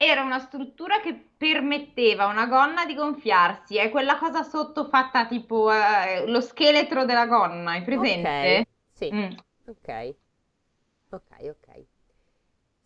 Era 0.00 0.22
una 0.22 0.38
struttura 0.38 1.00
che 1.00 1.12
permetteva 1.36 2.24
a 2.24 2.28
una 2.28 2.46
gonna 2.46 2.84
di 2.86 2.94
gonfiarsi. 2.94 3.76
È 3.76 3.90
quella 3.90 4.16
cosa 4.16 4.42
sotto 4.42 4.88
fatta 4.88 5.26
tipo 5.26 5.72
eh, 5.72 6.24
lo 6.26 6.40
scheletro 6.40 7.04
della 7.04 7.26
gonna, 7.26 7.72
hai 7.72 7.82
presente? 7.82 8.60
Ok, 8.60 8.68
sì. 8.92 9.12
Mm. 9.12 9.30
Ok, 9.68 10.16
ok, 11.10 11.32
ok. 11.42 11.84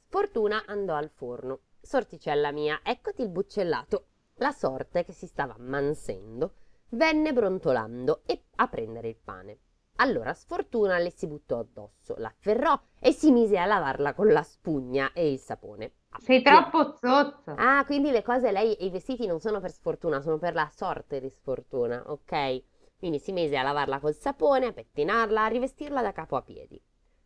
Sfortuna 0.07 0.65
andò 0.67 0.97
al 0.97 1.11
forno. 1.11 1.61
Sorticella 1.81 2.51
mia, 2.51 2.81
eccoti 2.83 3.23
il 3.23 3.29
buccellato. 3.29 4.07
La 4.37 4.51
sorte 4.51 5.05
che 5.05 5.13
si 5.13 5.29
stava 5.29 5.55
ammansendo 5.55 6.55
venne 6.91 7.33
brontolando 7.33 8.23
e 8.27 8.47
a 8.57 8.67
prendere 8.67 9.09
il 9.09 9.17
pane. 9.17 9.59
Allora 9.97 10.35
Sfortuna 10.35 10.99
le 10.99 11.11
si 11.11 11.29
buttò 11.29 11.61
addosso, 11.61 12.17
l'afferrò 12.19 12.77
e 12.99 13.13
si 13.13 13.31
mise 13.31 13.59
a 13.59 13.67
lavarla 13.67 14.15
con 14.15 14.33
la 14.33 14.43
spugna 14.43 15.13
e 15.13 15.31
il 15.31 15.39
sapone. 15.39 15.93
Sei 16.19 16.43
troppo 16.43 16.97
zozza. 16.97 17.55
Ah, 17.57 17.85
quindi 17.85 18.11
le 18.11 18.23
cose 18.23 18.51
lei 18.51 18.75
e 18.75 18.87
i 18.87 18.91
vestiti 18.91 19.27
non 19.27 19.39
sono 19.39 19.61
per 19.61 19.71
sfortuna, 19.71 20.21
sono 20.21 20.39
per 20.39 20.55
la 20.55 20.69
sorte 20.75 21.21
di 21.21 21.29
sfortuna, 21.29 22.03
ok? 22.11 22.63
Quindi 23.03 23.19
si 23.19 23.33
mise 23.33 23.57
a 23.57 23.65
lavarla 23.65 23.99
col 23.99 24.15
sapone, 24.15 24.67
a 24.67 24.73
pettinarla, 24.73 25.47
a 25.47 25.49
rivestirla 25.49 26.03
da 26.03 26.13
capo 26.13 26.37
a 26.37 26.43
piedi. 26.43 26.81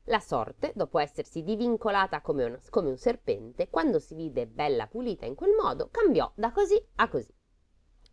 La 0.04 0.20
sorte, 0.20 0.72
dopo 0.74 0.98
essersi 0.98 1.42
divincolata 1.42 2.22
come, 2.22 2.44
una- 2.44 2.58
come 2.70 2.88
un 2.88 2.96
serpente, 2.96 3.68
quando 3.68 3.98
si 3.98 4.14
vide 4.14 4.46
bella 4.46 4.86
pulita 4.86 5.26
in 5.26 5.34
quel 5.34 5.52
modo, 5.52 5.90
cambiò 5.90 6.32
da 6.34 6.50
così 6.50 6.82
a 6.94 7.08
così. 7.08 7.30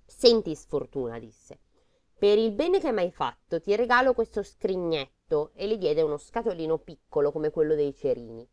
Senti 0.05 0.53
sfortuna, 0.55 1.17
disse. 1.19 1.61
per 2.19 2.37
il 2.37 2.51
bene 2.51 2.81
che 2.81 2.91
mi 2.91 2.99
hai 2.99 3.11
fatto 3.13 3.61
ti 3.61 3.73
regalo 3.77 4.13
questo 4.13 4.43
scrignetto 4.43 5.51
e 5.53 5.65
le 5.65 5.77
diede 5.77 6.01
uno 6.01 6.17
scatolino 6.17 6.79
piccolo 6.79 7.31
come 7.31 7.49
quello 7.49 7.75
dei 7.75 7.95
cerini. 7.95 8.45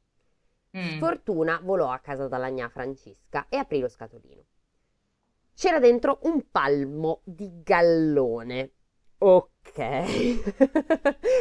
Mm. 0.79 0.87
Sfortuna 0.99 1.61
volò 1.65 1.91
a 1.91 1.99
casa 1.99 2.29
dalla 2.29 2.49
gnà 2.49 2.69
Francesca 2.69 3.49
e 3.49 3.57
aprì 3.57 3.81
lo 3.81 3.89
scatolino. 3.89 4.45
C'era 5.55 5.81
dentro 5.81 6.21
un 6.23 6.49
palmo 6.49 7.23
di 7.25 7.61
gallone. 7.63 8.75
Ok. 9.23 9.79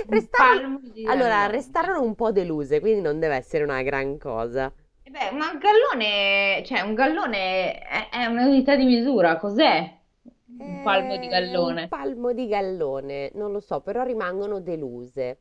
Restarono- 0.08 0.30
palmo 0.30 0.80
di 0.92 1.06
allora, 1.06 1.48
gallone. 1.48 1.52
restarono 1.52 2.02
un 2.04 2.16
po' 2.16 2.32
deluse, 2.32 2.80
quindi 2.80 3.02
non 3.02 3.20
deve 3.20 3.36
essere 3.36 3.64
una 3.64 3.82
gran 3.82 4.18
cosa. 4.18 4.72
Eh 5.04 5.10
beh, 5.12 5.32
ma 5.32 5.50
un 5.52 5.58
gallone, 5.60 6.64
cioè 6.66 6.82
un 6.82 6.94
gallone 6.94 7.80
è, 7.80 8.10
è 8.10 8.26
un'unità 8.26 8.76
di 8.76 8.86
misura, 8.86 9.38
cos'è? 9.38 9.98
Un 10.58 10.80
palmo 10.82 11.18
di 11.18 11.28
Eh, 11.28 11.30
gallone. 11.30 11.82
Un 11.84 11.88
palmo 11.88 12.34
di 12.34 12.48
gallone, 12.48 13.32
non 13.34 13.52
lo 13.52 13.60
so, 13.60 13.82
però 13.82 14.04
rimangono 14.04 14.60
deluse. 14.62 15.40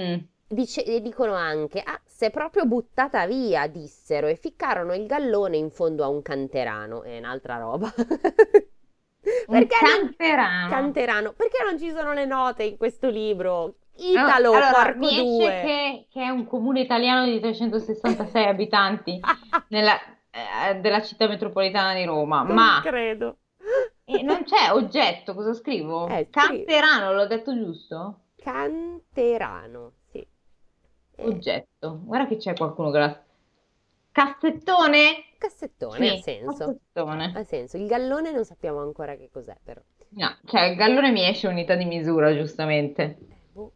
Mm. 0.00 0.18
Dice- 0.48 0.84
e 0.84 1.00
dicono 1.00 1.34
anche, 1.34 1.80
ah, 1.80 2.00
si 2.06 2.24
è 2.26 2.30
proprio 2.30 2.66
buttata 2.66 3.26
via, 3.26 3.66
dissero, 3.68 4.26
e 4.26 4.36
ficcarono 4.36 4.94
il 4.94 5.06
gallone 5.06 5.56
in 5.56 5.70
fondo 5.70 6.04
a 6.04 6.08
un 6.08 6.22
canterano. 6.22 7.02
È 7.02 7.16
un'altra 7.18 7.56
roba. 7.58 7.92
Perché 9.20 9.76
non... 9.82 10.00
canterano. 10.16 10.68
Canterano, 10.70 11.32
perché 11.32 11.62
non 11.64 11.78
ci 11.78 11.90
sono 11.90 12.12
le 12.12 12.24
note 12.24 12.62
in 12.64 12.76
questo 12.76 13.08
libro? 13.10 13.74
Italo, 13.96 14.52
Allora, 14.52 14.70
porco 14.72 14.98
mi 14.98 15.08
esce 15.08 15.22
due. 15.22 15.60
che, 15.62 16.06
che 16.10 16.22
è 16.22 16.28
un 16.30 16.46
comune 16.46 16.80
italiano 16.80 17.26
di 17.26 17.38
366 17.38 18.44
abitanti 18.46 19.20
nella, 19.68 19.94
eh, 20.30 20.76
della 20.80 21.02
città 21.02 21.28
metropolitana 21.28 21.92
di 21.94 22.04
Roma, 22.04 22.42
Non 22.42 22.54
ma 22.54 22.80
credo. 22.82 23.36
eh, 24.04 24.22
non 24.22 24.44
c'è 24.44 24.72
oggetto, 24.72 25.34
cosa 25.34 25.52
scrivo? 25.52 26.08
Eh. 26.08 26.28
Canterano, 26.30 27.12
l'ho 27.12 27.26
detto 27.26 27.52
giusto? 27.54 28.20
Canterano, 28.42 29.92
sì. 30.10 30.18
Eh, 31.16 31.26
Oggetto. 31.26 32.00
Guarda 32.04 32.26
che 32.26 32.36
c'è 32.38 32.54
qualcuno 32.54 32.90
che 32.90 32.98
la... 32.98 33.22
Cassettone? 34.12 35.24
Cassettone, 35.40 36.08
ha 36.08 36.14
Sì, 36.14 36.16
senso. 36.16 36.76
cassettone. 36.92 37.26
Ha 37.32 37.42
senso. 37.44 37.76
Il 37.76 37.86
gallone 37.88 38.32
non 38.32 38.44
sappiamo 38.44 38.80
ancora 38.80 39.16
che 39.16 39.30
cos'è, 39.30 39.56
però. 39.62 39.82
No, 40.12 40.38
cioè 40.44 40.66
il 40.66 40.76
gallone 40.76 41.10
mi 41.10 41.26
esce 41.26 41.48
unità 41.48 41.74
di 41.74 41.84
misura, 41.84 42.32
giustamente. 42.32 43.18
Eh, 43.28 43.40
boh. 43.52 43.72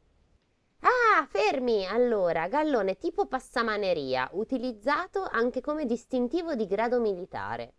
Ah, 0.81 1.27
fermi! 1.29 1.87
Allora, 1.87 2.49
gallone 2.49 2.97
tipo 2.99 3.27
passamaneria, 3.27 4.29
utilizzato 4.35 5.23
anche 5.25 5.61
come 5.61 5.87
distintivo 5.87 6.55
di 6.55 6.67
grado 6.67 7.01
militare. 7.01 7.75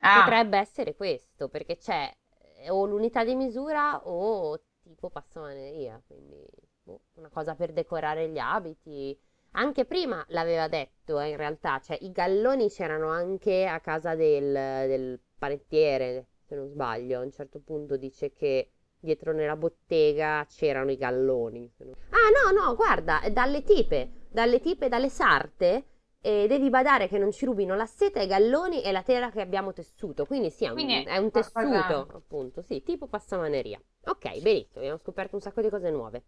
Ah, 0.00 0.38
Potrebbe 0.38 0.58
essere 0.58 0.94
questo, 0.96 1.48
perché 1.48 1.76
c'è 1.78 2.10
eh, 2.58 2.70
o 2.70 2.86
l'unità 2.86 3.24
di 3.24 3.34
misura 3.36 4.00
o 4.06 4.60
tipo 4.82 5.10
passamaneria, 5.10 6.02
quindi 6.06 6.44
boh, 6.82 7.02
una 7.14 7.28
cosa 7.30 7.54
per 7.54 7.72
decorare 7.72 8.28
gli 8.30 8.38
abiti. 8.38 9.18
Anche 9.52 9.84
prima 9.86 10.24
l'aveva 10.28 10.68
detto, 10.68 11.18
eh, 11.18 11.30
in 11.30 11.36
realtà, 11.36 11.80
cioè 11.80 11.96
i 12.02 12.12
galloni 12.12 12.68
c'erano 12.68 13.08
anche 13.08 13.66
a 13.66 13.80
casa 13.80 14.14
del, 14.14 14.52
del 14.52 15.20
panettiere, 15.38 16.26
se 16.44 16.54
non 16.54 16.68
sbaglio. 16.68 17.20
A 17.20 17.22
un 17.22 17.32
certo 17.32 17.60
punto 17.60 17.96
dice 17.96 18.32
che 18.32 18.70
dietro 19.00 19.32
nella 19.32 19.56
bottega 19.56 20.46
c'erano 20.48 20.90
i 20.90 20.96
galloni. 20.96 21.72
non- 21.78 21.94
Ah, 22.10 22.50
no, 22.52 22.60
no, 22.60 22.74
guarda, 22.76 23.20
dalle 23.32 23.62
tipe, 23.62 24.26
dalle 24.30 24.60
tipe, 24.60 24.88
dalle 24.88 25.08
sarte. 25.08 25.84
E 26.20 26.46
devi 26.48 26.70
badare 26.70 27.06
che 27.06 27.18
non 27.18 27.30
ci 27.30 27.44
rubino 27.44 27.76
la 27.76 27.86
seta, 27.86 28.20
i 28.20 28.26
galloni 28.26 28.82
e 28.82 28.90
la 28.90 29.02
tela 29.02 29.30
che 29.30 29.40
abbiamo 29.40 29.72
tessuto. 29.72 30.24
Quindi 30.26 30.50
sì, 30.50 30.64
è 30.64 30.68
un, 30.68 30.74
Quindi 30.74 31.04
è 31.04 31.16
un 31.18 31.30
tessuto, 31.30 32.08
appunto, 32.12 32.62
sì, 32.62 32.82
tipo 32.82 33.06
passamaneria. 33.06 33.80
Ok, 34.06 34.40
benissimo, 34.40 34.78
abbiamo 34.80 34.98
scoperto 34.98 35.36
un 35.36 35.40
sacco 35.40 35.60
di 35.60 35.68
cose 35.70 35.88
nuove. 35.90 36.24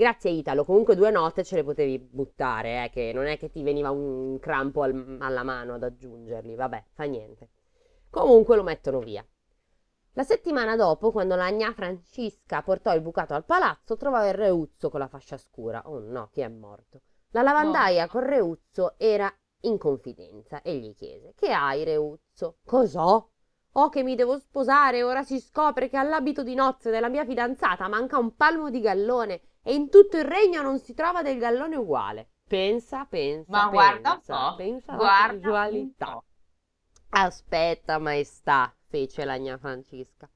Grazie 0.00 0.30
Italo, 0.30 0.64
comunque 0.64 0.94
due 0.94 1.10
note 1.10 1.42
ce 1.42 1.56
le 1.56 1.64
potevi 1.64 1.98
buttare, 1.98 2.84
eh, 2.84 2.90
che 2.90 3.10
non 3.12 3.26
è 3.26 3.36
che 3.36 3.50
ti 3.50 3.64
veniva 3.64 3.90
un 3.90 4.38
crampo 4.38 4.82
al- 4.82 5.16
alla 5.20 5.42
mano 5.42 5.74
ad 5.74 5.82
aggiungerli, 5.82 6.54
vabbè, 6.54 6.84
fa 6.92 7.02
niente. 7.02 7.48
Comunque 8.08 8.54
lo 8.54 8.62
mettono 8.62 9.00
via. 9.00 9.26
La 10.12 10.22
settimana 10.22 10.76
dopo, 10.76 11.10
quando 11.10 11.34
la 11.34 11.50
gnà 11.50 11.72
Francisca 11.72 12.62
portò 12.62 12.94
il 12.94 13.00
bucato 13.00 13.34
al 13.34 13.44
palazzo, 13.44 13.96
trovò 13.96 14.24
il 14.24 14.34
reuzzo 14.34 14.88
con 14.88 15.00
la 15.00 15.08
fascia 15.08 15.36
scura. 15.36 15.82
Oh 15.86 15.98
no, 15.98 16.28
chi 16.30 16.42
è 16.42 16.48
morto? 16.48 17.00
La 17.30 17.42
lavandaia 17.42 18.04
No. 18.04 18.08
col 18.08 18.22
reuzzo 18.22 18.94
era 18.98 19.28
in 19.62 19.78
confidenza 19.78 20.62
e 20.62 20.76
gli 20.76 20.94
chiese: 20.94 21.34
Che 21.34 21.50
hai, 21.50 21.82
reuzzo? 21.82 22.58
Cos'ho? 22.64 23.30
Oh, 23.72 23.88
che 23.88 24.02
mi 24.04 24.14
devo 24.14 24.38
sposare, 24.38 25.02
ora 25.02 25.22
si 25.24 25.40
scopre 25.40 25.88
che 25.88 25.96
all'abito 25.96 26.42
di 26.44 26.54
nozze 26.54 26.90
della 26.90 27.08
mia 27.08 27.24
fidanzata 27.24 27.88
manca 27.88 28.18
un 28.18 28.36
palmo 28.36 28.70
di 28.70 28.80
gallone 28.80 29.40
e 29.62 29.74
in 29.74 29.90
tutto 29.90 30.16
il 30.16 30.24
regno 30.24 30.62
non 30.62 30.78
si 30.78 30.94
trova 30.94 31.22
del 31.22 31.38
gallone 31.38 31.76
uguale. 31.76 32.30
Pensa, 32.46 33.04
pensa, 33.04 33.50
ma 33.50 33.68
guarda 33.68 34.10
un 34.10 34.16
pensa, 34.16 34.50
po', 34.50 34.56
pensa 34.56 34.92
alla 34.92 35.26
casualità. 35.28 36.22
Aspetta, 37.10 37.98
maestà, 37.98 38.74
fece 38.86 39.24
la 39.24 39.38
gnà 39.38 39.58
Francisca. 39.58 40.28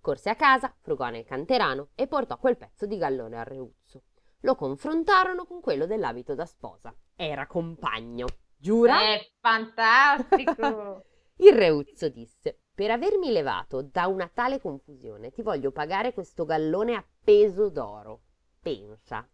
Corse 0.00 0.28
a 0.28 0.34
casa, 0.34 0.74
frugò 0.80 1.08
nel 1.08 1.24
canterano 1.24 1.88
e 1.94 2.06
portò 2.06 2.36
quel 2.38 2.58
pezzo 2.58 2.84
di 2.84 2.98
gallone 2.98 3.38
al 3.38 3.46
reuzzo. 3.46 4.02
Lo 4.40 4.54
confrontarono 4.54 5.46
con 5.46 5.62
quello 5.62 5.86
dell'abito 5.86 6.34
da 6.34 6.44
sposa. 6.44 6.94
Era 7.16 7.46
compagno. 7.46 8.26
Giura? 8.58 9.00
È 9.00 9.30
fantastico. 9.40 11.04
Il 11.36 11.54
reuzzo 11.54 12.10
disse: 12.10 12.60
Per 12.74 12.90
avermi 12.90 13.32
levato 13.32 13.80
da 13.80 14.06
una 14.06 14.28
tale 14.28 14.60
confusione, 14.60 15.30
ti 15.30 15.40
voglio 15.40 15.72
pagare 15.72 16.12
questo 16.12 16.44
gallone 16.44 16.94
a 16.94 17.04
peso 17.24 17.70
d'oro. 17.70 18.23
Pensa. 18.64 19.28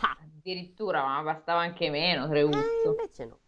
Ah, 0.00 0.16
Addirittura, 0.22 1.02
ma 1.04 1.22
bastava 1.22 1.60
anche 1.60 1.90
meno, 1.90 2.26
eh, 2.26 2.28
Treuzzo. 2.28 2.88
invece 2.88 3.24
no. 3.24 3.40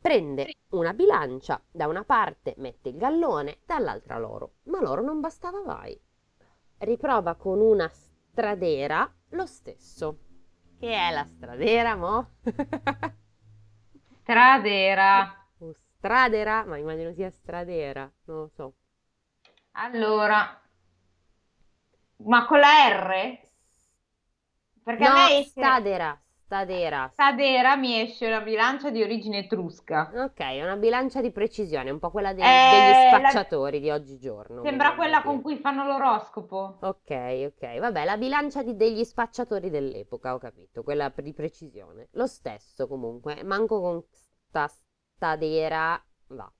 Prende 0.00 0.56
una 0.70 0.92
bilancia, 0.94 1.62
da 1.70 1.86
una 1.86 2.02
parte 2.04 2.54
mette 2.58 2.88
il 2.88 2.96
gallone, 2.96 3.58
dall'altra 3.64 4.18
l'oro, 4.18 4.54
ma 4.64 4.80
l'oro 4.80 5.02
non 5.02 5.20
bastava 5.20 5.62
mai. 5.62 5.96
Riprova 6.78 7.34
con 7.36 7.60
una 7.60 7.88
stradera 7.88 9.12
lo 9.30 9.46
stesso. 9.46 10.18
Che 10.78 10.92
è 10.92 11.10
la 11.12 11.24
stradera, 11.24 11.94
mo? 11.96 12.30
Stradera. 14.22 15.12
O 15.60 15.72
stradera, 15.98 16.64
ma 16.64 16.78
immagino 16.78 17.12
sia 17.12 17.30
stradera, 17.30 18.10
non 18.24 18.38
lo 18.40 18.48
so. 18.48 18.74
Allora, 19.72 20.60
ma 22.26 22.46
con 22.46 22.60
la 22.60 22.88
R? 22.90 23.47
Perché 24.88 25.04
a 25.04 25.08
No, 25.10 25.14
me 25.16 25.38
esce 25.40 25.50
stadera, 25.50 26.18
stadera. 26.46 27.10
stradera 27.12 27.76
mi 27.76 28.00
esce 28.00 28.26
una 28.26 28.40
bilancia 28.40 28.88
di 28.88 29.02
origine 29.02 29.40
etrusca. 29.40 30.10
Ok, 30.14 30.38
è 30.40 30.62
una 30.62 30.76
bilancia 30.76 31.20
di 31.20 31.30
precisione, 31.30 31.90
un 31.90 31.98
po' 31.98 32.10
quella 32.10 32.32
dei- 32.32 32.42
Eh, 32.42 32.70
degli 32.70 32.94
la- 32.94 33.18
spacciatori 33.18 33.80
di 33.80 33.90
oggigiorno. 33.90 34.62
Sembra 34.62 34.94
quella 34.94 35.22
con 35.22 35.42
cui 35.42 35.58
fanno 35.58 35.84
l'oroscopo. 35.84 36.78
Ok, 36.80 37.50
ok, 37.52 37.78
vabbè, 37.80 38.06
la 38.06 38.16
bilancia 38.16 38.62
di- 38.62 38.76
degli 38.76 39.04
spacciatori 39.04 39.68
dell'epoca, 39.68 40.32
ho 40.32 40.38
capito, 40.38 40.82
quella 40.82 41.12
di 41.14 41.34
precisione. 41.34 42.08
Lo 42.12 42.26
stesso 42.26 42.88
comunque, 42.88 43.42
manco 43.44 43.82
con 43.82 44.02
sta 44.48 44.70
stadera, 45.16 46.02
va. 46.28 46.50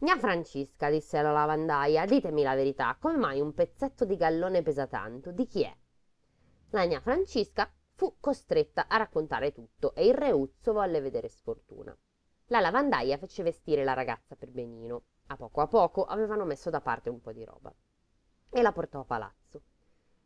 Gnà 0.00 0.18
Francisca, 0.18 0.90
disse 0.90 1.22
la 1.22 1.30
lavandaia, 1.30 2.06
ditemi 2.06 2.42
la 2.42 2.56
verità, 2.56 2.96
come 3.00 3.16
mai 3.16 3.40
un 3.40 3.54
pezzetto 3.54 4.04
di 4.04 4.16
gallone 4.16 4.62
pesa 4.62 4.88
tanto? 4.88 5.30
Di 5.30 5.46
chi 5.46 5.62
è? 5.62 5.72
La 6.70 6.84
gnà 6.84 7.00
Francisca 7.00 7.72
fu 7.94 8.16
costretta 8.20 8.88
a 8.88 8.96
raccontare 8.96 9.52
tutto 9.52 9.94
e 9.94 10.06
il 10.06 10.14
reuzzo 10.14 10.72
volle 10.72 11.00
vedere 11.00 11.28
sfortuna. 11.28 11.96
La 12.46 12.60
lavandaia 12.60 13.18
fece 13.18 13.42
vestire 13.42 13.84
la 13.84 13.94
ragazza 13.94 14.36
per 14.36 14.50
benino. 14.50 15.04
A 15.28 15.36
poco 15.36 15.60
a 15.60 15.66
poco 15.66 16.04
avevano 16.04 16.44
messo 16.44 16.70
da 16.70 16.80
parte 16.80 17.08
un 17.08 17.20
po' 17.20 17.32
di 17.32 17.44
roba 17.44 17.74
e 18.50 18.62
la 18.62 18.72
portò 18.72 19.00
a 19.00 19.04
palazzo. 19.04 19.62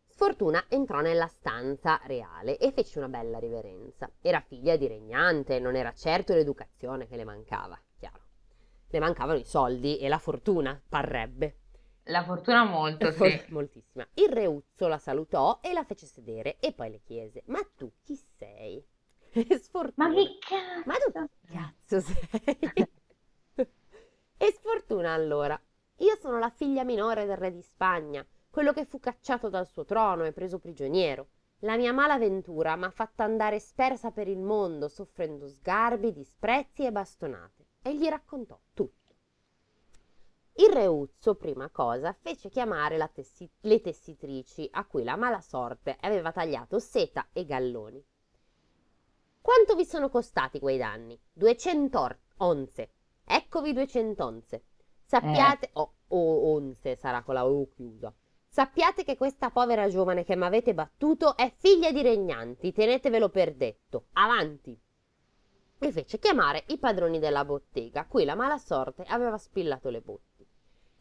Sfortuna 0.06 0.64
entrò 0.68 1.00
nella 1.00 1.28
stanza 1.28 2.00
reale 2.04 2.58
e 2.58 2.72
fece 2.72 2.98
una 2.98 3.08
bella 3.08 3.38
riverenza. 3.38 4.10
Era 4.20 4.40
figlia 4.40 4.76
di 4.76 4.86
regnante, 4.86 5.60
non 5.60 5.76
era 5.76 5.92
certo 5.92 6.34
l'educazione 6.34 7.06
che 7.06 7.16
le 7.16 7.24
mancava, 7.24 7.80
chiaro. 7.98 8.24
Le 8.88 8.98
mancavano 8.98 9.38
i 9.38 9.44
soldi 9.44 9.98
e 9.98 10.08
la 10.08 10.18
fortuna, 10.18 10.80
parrebbe. 10.88 11.59
La 12.10 12.24
fortuna 12.24 12.64
molto, 12.64 13.10
For- 13.12 13.28
sì. 13.30 13.52
Moltissima. 13.52 14.06
Il 14.14 14.30
reuzzo 14.30 14.88
la 14.88 14.98
salutò 14.98 15.60
e 15.62 15.72
la 15.72 15.84
fece 15.84 16.06
sedere 16.06 16.58
e 16.58 16.72
poi 16.72 16.90
le 16.90 17.00
chiese: 17.02 17.42
Ma 17.46 17.60
tu 17.76 17.90
chi 18.02 18.16
sei? 18.36 18.84
E 19.32 19.58
Sfortuna. 19.58 20.08
Ma 20.08 20.14
che 20.14 20.38
cazzo? 20.38 20.82
Ma 20.86 20.94
tu 20.94 21.12
che 21.12 21.28
cazzo 21.52 22.00
sei? 22.00 22.88
e 24.36 24.52
sfortuna 24.52 25.12
allora. 25.12 25.60
Io 25.98 26.16
sono 26.20 26.38
la 26.38 26.50
figlia 26.50 26.82
minore 26.82 27.26
del 27.26 27.36
re 27.36 27.52
di 27.52 27.62
Spagna, 27.62 28.26
quello 28.48 28.72
che 28.72 28.86
fu 28.86 28.98
cacciato 28.98 29.48
dal 29.48 29.66
suo 29.66 29.84
trono 29.84 30.24
e 30.24 30.32
preso 30.32 30.58
prigioniero. 30.58 31.28
La 31.60 31.76
mia 31.76 31.92
malaventura 31.92 32.74
m'ha 32.74 32.90
fatta 32.90 33.22
andare 33.22 33.60
spersa 33.60 34.10
per 34.10 34.26
il 34.28 34.38
mondo, 34.40 34.88
soffrendo 34.88 35.46
sgarbi, 35.46 36.10
disprezzi 36.10 36.86
e 36.86 36.92
bastonate. 36.92 37.66
E 37.82 37.94
gli 37.94 38.08
raccontò 38.08 38.58
tutto. 38.72 38.99
Il 40.54 40.72
re 40.72 40.86
Uzzo, 40.86 41.36
prima 41.36 41.70
cosa, 41.70 42.12
fece 42.12 42.48
chiamare 42.48 42.98
tessi- 43.12 43.50
le 43.60 43.80
tessitrici 43.80 44.68
a 44.72 44.84
cui 44.84 45.04
la 45.04 45.16
mala 45.16 45.40
sorte 45.40 45.96
aveva 46.00 46.32
tagliato 46.32 46.78
seta 46.78 47.28
e 47.32 47.44
galloni. 47.44 48.04
Quanto 49.40 49.74
vi 49.74 49.84
sono 49.84 50.10
costati 50.10 50.58
quei 50.58 50.76
danni? 50.76 51.18
200 51.32 52.18
onze. 52.38 52.92
Eccovi 53.24 53.72
200 53.72 54.24
onze. 54.24 54.64
Sappiate, 55.04 55.66
eh. 55.66 55.70
oh, 55.74 55.94
oh, 56.08 56.52
onze 56.52 56.94
sarà 56.96 57.22
con 57.22 57.34
la 57.34 57.46
O 57.46 57.68
chiusa. 57.68 58.14
Sappiate 58.46 59.04
che 59.04 59.16
questa 59.16 59.50
povera 59.50 59.88
giovane 59.88 60.24
che 60.24 60.36
mi 60.36 60.44
avete 60.44 60.74
battuto 60.74 61.36
è 61.36 61.52
figlia 61.56 61.90
di 61.90 62.02
regnanti, 62.02 62.72
tenetevelo 62.72 63.28
per 63.28 63.54
detto. 63.54 64.08
Avanti! 64.12 64.78
E 65.78 65.92
fece 65.92 66.18
chiamare 66.18 66.64
i 66.68 66.78
padroni 66.78 67.18
della 67.18 67.44
bottega, 67.44 68.06
cui 68.06 68.24
la 68.24 68.34
mala 68.34 68.58
sorte 68.58 69.04
aveva 69.04 69.38
spillato 69.38 69.88
le 69.88 70.00
botti. 70.00 70.29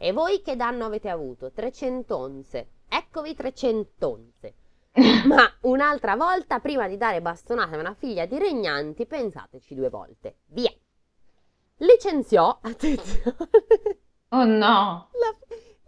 E 0.02 0.14
voi 0.14 0.42
che 0.42 0.56
danno 0.56 0.86
avete 0.86 1.10
avuto? 1.10 1.52
300 1.52 2.18
onze. 2.18 2.70
Eccovi 2.88 3.36
300 3.36 4.10
onze. 4.10 4.54
Ma 5.28 5.44
un'altra 5.64 6.16
volta, 6.16 6.60
prima 6.60 6.88
di 6.88 6.96
dare 6.96 7.22
bastonate 7.22 7.76
a 7.76 7.80
una 7.80 7.94
figlia 7.94 8.26
di 8.26 8.40
regnanti, 8.40 9.06
pensateci 9.06 9.76
due 9.76 9.90
volte. 9.90 10.38
Via! 10.46 10.72
Licenziò, 11.80 12.60
attenzione. 12.64 13.36
Oh 14.30 14.46
no! 14.46 15.10
La, 15.12 15.38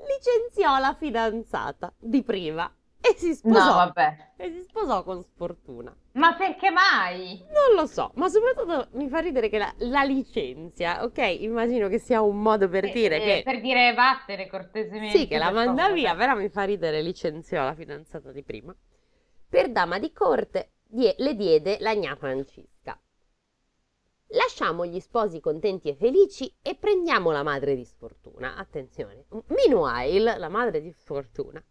licenziò 0.05 0.77
la 0.77 0.93
fidanzata 0.93 1.93
di 1.97 2.21
prima 2.21 2.69
e 3.01 3.15
si 3.17 3.33
sposò. 3.33 3.65
No, 3.65 3.73
vabbè. 3.73 4.33
E 4.37 4.51
si 4.51 4.61
sposò 4.61 5.03
con 5.03 5.23
sfortuna. 5.23 5.95
Ma 6.13 6.35
perché 6.35 6.69
mai? 6.69 7.43
Non 7.49 7.75
lo 7.75 7.85
so, 7.87 8.11
ma 8.15 8.29
soprattutto 8.29 8.89
mi 8.93 9.09
fa 9.09 9.19
ridere 9.19 9.49
che 9.49 9.57
la, 9.57 9.73
la 9.79 10.03
licenzia, 10.03 11.03
ok? 11.03 11.37
Immagino 11.41 11.87
che 11.87 11.99
sia 11.99 12.21
un 12.21 12.41
modo 12.41 12.69
per 12.69 12.85
eh, 12.85 12.91
dire 12.91 13.15
eh, 13.17 13.19
che... 13.19 13.41
Per 13.43 13.61
dire 13.61 13.93
vattene 13.93 14.47
cortesemente. 14.47 15.17
Sì, 15.17 15.27
che 15.27 15.37
la 15.37 15.51
manda 15.51 15.89
via, 15.89 16.15
però 16.15 16.35
mi 16.35 16.49
fa 16.49 16.63
ridere 16.63 17.01
licenziò 17.01 17.63
la 17.63 17.73
fidanzata 17.73 18.31
di 18.31 18.43
prima. 18.43 18.75
Per 19.49 19.69
dama 19.71 19.99
di 19.99 20.11
corte 20.13 20.73
die, 20.87 21.15
le 21.17 21.35
diede 21.35 21.77
la 21.79 21.95
gnà 21.95 22.15
Francisca. 22.15 22.99
Lasciamo 24.33 24.85
gli 24.85 24.99
sposi 24.99 25.41
contenti 25.41 25.89
e 25.89 25.95
felici 25.95 26.53
e 26.61 26.75
prendiamo 26.75 27.31
la 27.31 27.43
madre 27.43 27.75
di 27.75 27.83
sfortuna. 27.83 28.55
Attenzione. 28.55 29.25
Meanwhile, 29.47 30.37
la 30.37 30.47
madre 30.47 30.81
di 30.81 30.91
sfortuna. 30.91 31.61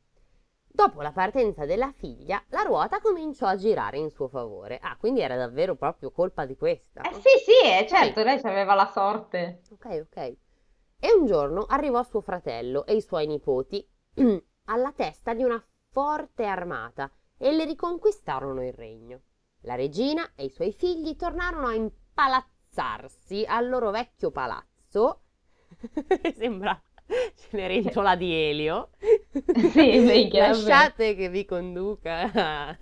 Dopo 0.81 1.03
la 1.03 1.13
partenza 1.13 1.67
della 1.67 1.93
figlia, 1.93 2.43
la 2.49 2.63
ruota 2.63 3.03
cominciò 3.03 3.45
a 3.45 3.55
girare 3.55 3.99
in 3.99 4.09
suo 4.09 4.29
favore. 4.29 4.79
Ah, 4.81 4.97
quindi 4.97 5.21
era 5.21 5.37
davvero 5.37 5.77
proprio 5.77 6.11
colpa 6.11 6.47
di 6.47 6.57
questa. 6.57 7.03
Eh 7.03 7.13
sì, 7.13 7.37
sì, 7.45 7.69
eh, 7.69 7.87
certo, 7.87 8.23
lei 8.23 8.41
aveva 8.43 8.73
la 8.73 8.87
sorte. 8.87 9.61
Ok, 9.73 10.07
ok. 10.09 10.17
E 10.17 11.13
un 11.15 11.27
giorno 11.27 11.67
arrivò 11.69 12.03
suo 12.03 12.23
fratello 12.23 12.87
e 12.87 12.95
i 12.95 13.03
suoi 13.03 13.27
nipoti 13.27 13.87
alla 14.65 14.93
testa 14.93 15.35
di 15.35 15.43
una 15.43 15.63
forte 15.91 16.47
armata 16.47 17.11
e 17.37 17.53
le 17.53 17.67
riconquistarono 17.67 18.65
il 18.65 18.73
regno. 18.73 19.21
La 19.65 19.75
regina 19.75 20.33
e 20.35 20.45
i 20.45 20.51
suoi 20.51 20.73
figli 20.73 21.15
tornarono 21.15 21.67
a 21.67 21.75
impalazzarsi 21.75 23.45
al 23.47 23.69
loro 23.69 23.91
vecchio 23.91 24.31
palazzo. 24.31 25.25
Sembra 26.39 26.83
Cenerentola 27.35 28.17
di 28.17 28.33
Elio. 28.33 28.91
Sì, 29.73 30.29
Lasciate 30.35 31.15
che 31.15 31.29
vi 31.29 31.45
conduca 31.45 32.77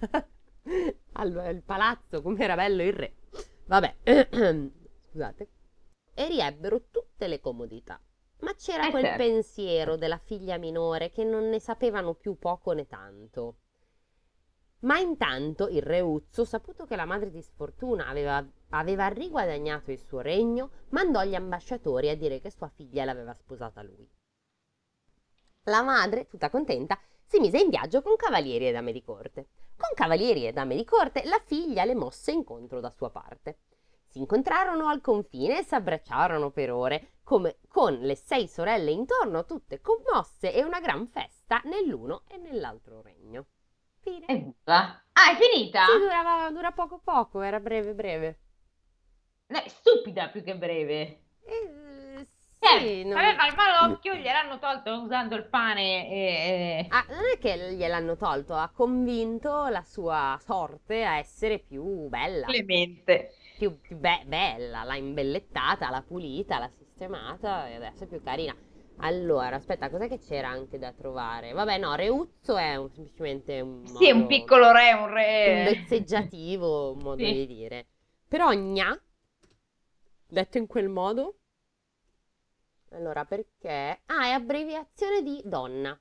al, 1.13 1.37
al 1.37 1.63
palazzo 1.65 2.23
come 2.23 2.43
era 2.43 2.55
bello 2.55 2.83
il 2.83 2.93
re. 2.93 3.15
Vabbè, 3.67 3.97
scusate. 5.11 5.49
E 6.15 6.27
riebbero 6.27 6.85
tutte 6.91 7.27
le 7.29 7.41
comodità. 7.41 8.01
Ma 8.41 8.55
c'era 8.55 8.89
eh 8.89 8.91
quel 8.91 9.05
certo. 9.05 9.23
pensiero 9.23 9.97
della 9.97 10.19
figlia 10.19 10.59
minore 10.59 11.11
che 11.11 11.25
non 11.25 11.49
ne 11.49 11.61
sapevano 11.61 12.15
più 12.15 12.39
poco 12.39 12.73
né 12.73 12.87
tanto. 12.87 13.57
Ma 14.81 14.99
intanto 14.99 15.69
il 15.69 15.83
re 15.83 16.01
Uzzo, 16.01 16.45
saputo 16.45 16.87
che 16.87 16.97
la 16.97 17.05
madre 17.05 17.31
di 17.31 17.43
Sfortuna 17.43 18.07
aveva, 18.07 18.45
aveva 18.71 19.09
riguadagnato 19.09 19.91
il 19.91 19.99
suo 19.99 20.21
regno, 20.21 20.71
mandò 20.91 21.25
gli 21.25 21.35
ambasciatori 21.35 22.09
a 22.09 22.17
dire 22.17 22.41
che 22.41 22.51
sua 22.51 22.69
figlia 22.69 23.05
l'aveva 23.05 23.35
sposata 23.35 23.83
lui. 23.83 24.09
La 25.69 25.83
madre, 25.83 26.27
tutta 26.27 26.49
contenta, 26.49 26.99
si 27.27 27.39
mise 27.41 27.59
in 27.59 27.69
viaggio 27.69 28.01
con 28.01 28.17
cavalieri 28.17 28.69
e 28.69 28.73
dame 28.73 28.91
di 28.91 29.03
corte. 29.03 29.49
Con 29.77 29.91
cavalieri 29.95 30.47
e 30.47 30.53
dame 30.53 30.75
di 30.75 30.85
corte 30.85 31.25
la 31.25 31.41
figlia 31.45 31.85
le 31.85 31.95
mosse 31.95 32.33
incontro 32.33 32.81
da 32.81 32.89
sua 32.89 33.11
parte. 33.11 33.59
Si 34.07 34.19
incontrarono 34.19 34.89
al 34.89 35.03
confine 35.03 35.59
e 35.59 35.63
s'abbracciarono 35.63 36.51
per 36.51 36.73
ore, 36.73 37.17
come 37.23 37.59
con 37.69 37.99
le 37.99 38.17
sei 38.17 38.49
sorelle 38.49 38.91
intorno, 38.91 39.45
tutte 39.45 39.83
commosse 39.83 40.55
e 40.55 40.65
una 40.65 40.81
gran 40.81 41.07
festa 41.07 41.61
nell'uno 41.65 42.23
e 42.29 42.39
nell'altro 42.39 43.03
regno. 43.03 43.49
Fine. 44.01 44.25
Evviva. 44.27 45.05
Ah, 45.13 45.33
è 45.33 45.37
finita? 45.37 45.85
Sì, 45.85 45.99
durava, 45.99 46.51
dura 46.51 46.73
poco 46.73 46.99
poco, 47.05 47.43
era 47.43 47.61
breve 47.61 47.95
breve. 47.95 48.41
È 49.47 49.69
stupida 49.69 50.31
più 50.31 50.43
che 50.43 50.57
breve. 50.57 51.25
Eh, 51.45 51.88
Eh, 52.61 52.81
sì, 52.81 53.05
non... 53.05 53.17
aveva 53.19 53.47
il 53.47 53.55
malocchio, 53.55 54.15
gliel'hanno 54.15 54.59
tolto 54.59 55.01
usando 55.03 55.37
il 55.37 55.45
pane 55.45 56.09
e... 56.11 56.87
Ah, 56.91 57.05
non 57.09 57.21
è 57.33 57.39
che 57.39 57.75
gliel'hanno 57.75 58.17
tolto, 58.17 58.55
ha 58.55 58.71
convinto 58.75 59.69
la 59.69 59.83
sua 59.83 60.37
sorte 60.45 61.05
a 61.05 61.19
essere 61.19 61.61
più 61.61 62.09
bella, 62.09 62.47
Clemente. 62.47 63.35
più, 63.57 63.81
più 63.81 63.97
be- 63.97 64.25
bella, 64.27 64.83
l'ha 64.83 64.97
imbellettata, 64.97 65.89
l'ha 65.91 66.03
pulita, 66.03 66.59
l'ha 66.59 66.71
sistemata 66.77 67.69
e 67.69 67.75
adesso 67.77 68.05
è 68.05 68.07
più 68.07 68.23
carina. 68.23 68.55
Allora, 69.01 69.55
aspetta, 69.57 69.89
cos'è 69.91 70.09
che 70.09 70.19
c'era 70.19 70.49
anche 70.49 70.79
da 70.79 70.93
trovare? 70.93 71.53
Vabbè, 71.53 71.79
no, 71.79 71.95
Reuzzo 71.95 72.57
è 72.57 72.75
un- 72.75 72.91
semplicemente 72.91 73.61
un 73.61 73.87
Sì, 73.87 74.09
è 74.09 74.11
un 74.11 74.19
modo, 74.23 74.27
piccolo 74.27 74.73
re, 74.73 74.93
un 74.95 75.03
un 75.03 75.11
re... 75.15 75.63
vezzeggiativo, 75.63 76.93
un 76.93 76.99
modo 76.99 77.25
Sì. 77.25 77.33
di 77.33 77.47
dire. 77.47 77.87
Però 78.27 78.53
gna, 78.53 79.01
detto 80.27 80.59
in 80.59 80.67
quel 80.67 80.89
modo, 80.89 81.38
allora 82.91 83.25
perché? 83.25 84.03
Ah, 84.07 84.25
è 84.27 84.31
abbreviazione 84.31 85.23
di 85.23 85.41
donna. 85.45 85.99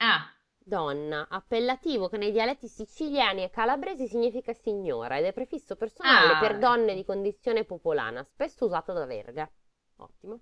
Ah, 0.00 0.28
Donna, 0.58 1.26
appellativo 1.28 2.08
che 2.08 2.16
nei 2.16 2.30
dialetti 2.32 2.68
siciliani 2.68 3.42
e 3.42 3.50
calabresi 3.50 4.06
significa 4.06 4.52
signora 4.52 5.16
ed 5.18 5.24
è 5.24 5.32
prefisso 5.32 5.76
personale 5.76 6.36
Ah. 6.36 6.38
per 6.38 6.58
donne 6.58 6.94
di 6.94 7.04
condizione 7.04 7.64
popolana, 7.64 8.22
spesso 8.24 8.64
usato 8.66 8.92
da 8.92 9.04
verga. 9.06 9.50
Ottimo. 9.96 10.40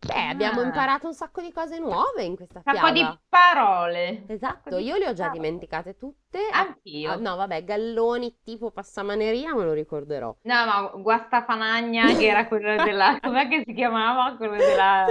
Beh, 0.00 0.28
abbiamo 0.28 0.60
Ah. 0.60 0.64
imparato 0.64 1.06
un 1.08 1.12
sacco 1.14 1.40
di 1.40 1.50
cose 1.52 1.78
nuove 1.80 2.22
in 2.22 2.36
questa 2.36 2.62
un 2.64 2.72
sacco 2.74 2.90
di 2.90 2.98
fiaba. 3.00 3.20
parole. 3.28 4.24
Esatto, 4.28 4.76
di 4.76 4.84
io 4.84 4.96
le 4.96 5.08
ho 5.08 5.12
già 5.12 5.24
parole. 5.26 5.40
dimenticate 5.42 5.96
tutte. 5.96 6.38
Ah, 6.52 6.60
Anch'io. 6.60 7.10
ah, 7.12 7.16
no, 7.16 7.34
vabbè, 7.36 7.64
galloni 7.64 8.38
tipo 8.44 8.70
passamaneria 8.70 9.54
me 9.54 9.64
lo 9.64 9.72
ricorderò. 9.72 10.34
No, 10.42 10.54
ma 10.64 10.90
Guastafanagna, 10.94 12.06
che 12.16 12.26
era 12.26 12.46
quello 12.46 12.82
della... 12.82 13.18
Com'è 13.22 13.48
che 13.48 13.62
si 13.66 13.74
chiamava? 13.74 14.36
Quello 14.36 14.56
della... 14.56 15.06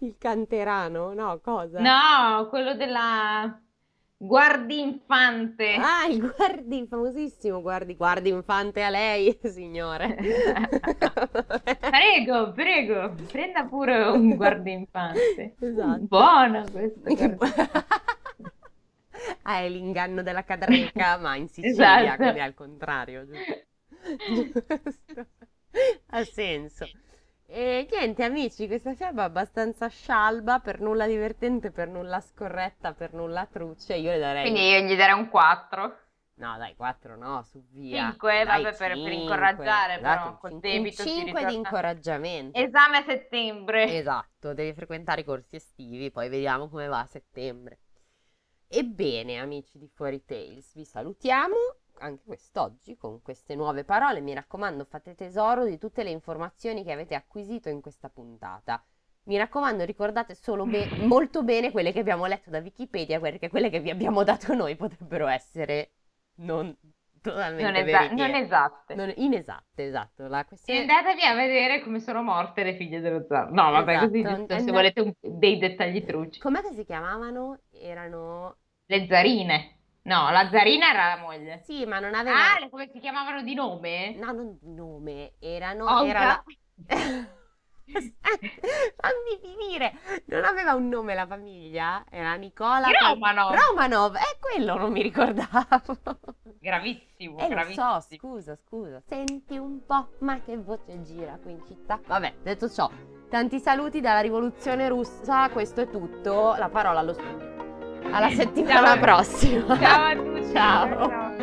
Il 0.00 0.16
canterano, 0.18 1.14
no, 1.14 1.40
cosa? 1.42 1.80
No, 1.80 2.48
quello 2.48 2.74
della... 2.74 3.60
Guardinfante. 4.20 5.76
Ah, 5.78 6.06
il 6.08 6.18
guardi, 6.18 6.84
famosissimo 6.88 7.62
guardi, 7.62 7.94
guardi 7.94 8.30
infante 8.30 8.82
a 8.82 8.90
lei, 8.90 9.38
signore. 9.44 10.16
Prego, 11.78 12.50
prego, 12.52 13.14
prenda 13.30 13.64
pure 13.66 14.02
un 14.08 14.34
guardinfante. 14.34 15.54
Esatto. 15.60 16.00
Buona 16.00 16.64
questa. 16.68 17.14
guarda. 17.14 17.70
Ah, 19.42 19.60
è 19.60 19.68
l'inganno 19.68 20.22
della 20.22 20.42
cadreca, 20.42 21.16
ma 21.18 21.36
in 21.36 21.46
Sicilia, 21.48 22.02
Esatto. 22.02 22.16
quindi 22.16 22.40
al 22.40 22.54
contrario? 22.54 23.24
Giusto. 23.24 23.66
Ha 26.10 26.24
senso. 26.24 26.88
E 27.50 27.88
niente, 27.90 28.24
amici, 28.24 28.66
questa 28.66 28.94
fiaba 28.94 29.22
è 29.22 29.26
abbastanza 29.26 29.88
scialba, 29.88 30.60
per 30.60 30.80
nulla 30.80 31.06
divertente, 31.06 31.70
per 31.70 31.88
nulla 31.88 32.20
scorretta, 32.20 32.92
per 32.92 33.14
nulla 33.14 33.46
truce. 33.46 33.94
Io 33.94 34.10
le 34.10 34.18
darei... 34.18 34.42
Quindi 34.42 34.68
io 34.68 34.80
gli 34.80 34.94
darei 34.94 35.18
un 35.18 35.30
4. 35.30 35.98
No, 36.34 36.58
dai, 36.58 36.76
4 36.76 37.16
no, 37.16 37.42
su 37.42 37.64
via. 37.70 38.10
5, 38.10 38.44
Dai, 38.44 38.62
vabbè, 38.62 38.76
per, 38.76 38.92
per 38.92 39.12
incoraggiare, 39.12 39.98
Date 39.98 40.18
però 40.18 40.38
col 40.38 40.60
debito 40.60 41.02
un 41.02 41.08
si 41.08 41.14
5 41.14 41.44
di 41.46 41.54
incoraggiamento. 41.54 42.58
Esame 42.58 42.98
a 42.98 43.02
settembre. 43.02 43.96
Esatto, 43.96 44.52
devi 44.52 44.74
frequentare 44.74 45.22
i 45.22 45.24
corsi 45.24 45.56
estivi, 45.56 46.10
poi 46.10 46.28
vediamo 46.28 46.68
come 46.68 46.86
va 46.86 47.00
a 47.00 47.06
settembre. 47.06 47.78
Ebbene, 48.68 49.38
amici 49.38 49.78
di 49.78 49.88
Fuori 49.88 50.22
Tales, 50.22 50.74
vi 50.74 50.84
salutiamo 50.84 51.56
anche 51.98 52.22
quest'oggi 52.24 52.96
con 52.96 53.22
queste 53.22 53.54
nuove 53.54 53.84
parole. 53.84 54.20
Mi 54.20 54.34
raccomando, 54.34 54.84
fate 54.84 55.14
tesoro 55.14 55.64
di 55.64 55.78
tutte 55.78 56.02
le 56.02 56.10
informazioni 56.10 56.84
che 56.84 56.92
avete 56.92 57.14
acquisito 57.14 57.68
in 57.68 57.80
questa 57.80 58.08
puntata. 58.08 58.82
Mi 59.24 59.36
raccomando, 59.36 59.84
ricordate 59.84 60.34
solo 60.34 60.64
be- 60.64 60.88
molto 61.06 61.42
bene 61.42 61.70
quelle 61.70 61.92
che 61.92 62.00
abbiamo 62.00 62.26
letto 62.26 62.50
da 62.50 62.58
Wikipedia, 62.60 63.20
perché 63.20 63.48
quelle 63.48 63.70
che 63.70 63.80
vi 63.80 63.90
abbiamo 63.90 64.24
dato 64.24 64.54
noi 64.54 64.74
potrebbero 64.76 65.26
essere 65.26 65.90
non 66.36 66.74
totalmente 67.20 67.80
non, 67.80 67.88
esa- 67.88 68.08
non 68.14 68.34
esatte. 68.34 68.94
Non- 68.94 69.12
inesatte, 69.16 69.84
esatto. 69.86 70.26
La 70.28 70.40
E 70.40 70.44
questione... 70.44 70.80
andatevi 70.80 71.22
a 71.22 71.34
vedere 71.34 71.80
come 71.82 72.00
sono 72.00 72.22
morte 72.22 72.62
le 72.62 72.74
figlie 72.76 73.00
dello 73.00 73.24
zar. 73.28 73.50
No, 73.50 73.70
vabbè, 73.70 73.98
così 73.98 74.20
Esatto, 74.20 74.36
giusto, 74.36 74.58
se 74.58 74.72
volete 74.72 75.00
un- 75.00 75.12
dei 75.20 75.58
dettagli 75.58 76.04
truci. 76.04 76.40
Com'è 76.40 76.62
che 76.62 76.72
si 76.72 76.84
chiamavano? 76.84 77.58
Erano... 77.72 78.56
Le 78.86 79.06
zarine. 79.06 79.77
No, 80.08 80.30
la 80.30 80.48
zarina 80.50 80.90
era 80.90 81.14
la 81.14 81.20
moglie. 81.20 81.60
Sì, 81.64 81.84
ma 81.84 81.98
non 81.98 82.14
avevano... 82.14 82.42
Ah, 82.42 82.58
le- 82.60 82.70
come 82.70 82.88
si 82.90 82.98
chiamavano 82.98 83.42
di 83.42 83.54
nome? 83.54 84.14
No, 84.16 84.32
non 84.32 84.56
di 84.60 84.72
nome, 84.74 85.32
erano... 85.38 85.84
Olga? 85.84 86.08
Era 86.10 86.24
la... 86.24 86.44
Fammi 87.88 89.38
finire! 89.42 89.94
Non 90.26 90.44
aveva 90.44 90.74
un 90.74 90.88
nome 90.88 91.14
la 91.14 91.26
famiglia? 91.26 92.04
Era 92.10 92.34
Nicola... 92.34 92.88
Romanov. 92.88 93.54
Romanov, 93.54 94.14
è 94.16 94.38
quello 94.40 94.76
non 94.76 94.92
mi 94.92 95.02
ricordavo. 95.02 95.66
Gravissimo, 96.60 97.38
Eh, 97.38 97.42
lo 97.42 97.48
gravissimo. 97.48 98.00
so, 98.00 98.14
scusa, 98.14 98.56
scusa. 98.56 99.02
Senti 99.06 99.56
un 99.56 99.84
po', 99.86 100.08
ma 100.20 100.40
che 100.40 100.56
voce 100.58 101.00
gira 101.02 101.38
qui 101.42 101.52
in 101.52 101.64
città? 101.66 102.00
Vabbè, 102.06 102.34
detto 102.42 102.68
ciò, 102.68 102.90
tanti 103.30 103.58
saluti 103.58 104.00
dalla 104.00 104.20
rivoluzione 104.20 104.88
russa, 104.88 105.48
questo 105.50 105.80
è 105.82 105.88
tutto. 105.90 106.54
La 106.56 106.68
parola 106.68 107.00
allo 107.00 107.12
studio. 107.14 107.57
Alla 108.10 108.30
settimana 108.30 108.86
ciao. 108.86 108.98
prossima. 108.98 109.78
Ciao 109.78 110.04
a 110.04 110.14
tutti. 110.14 110.52
ciao. 110.52 111.08
ciao. 111.08 111.36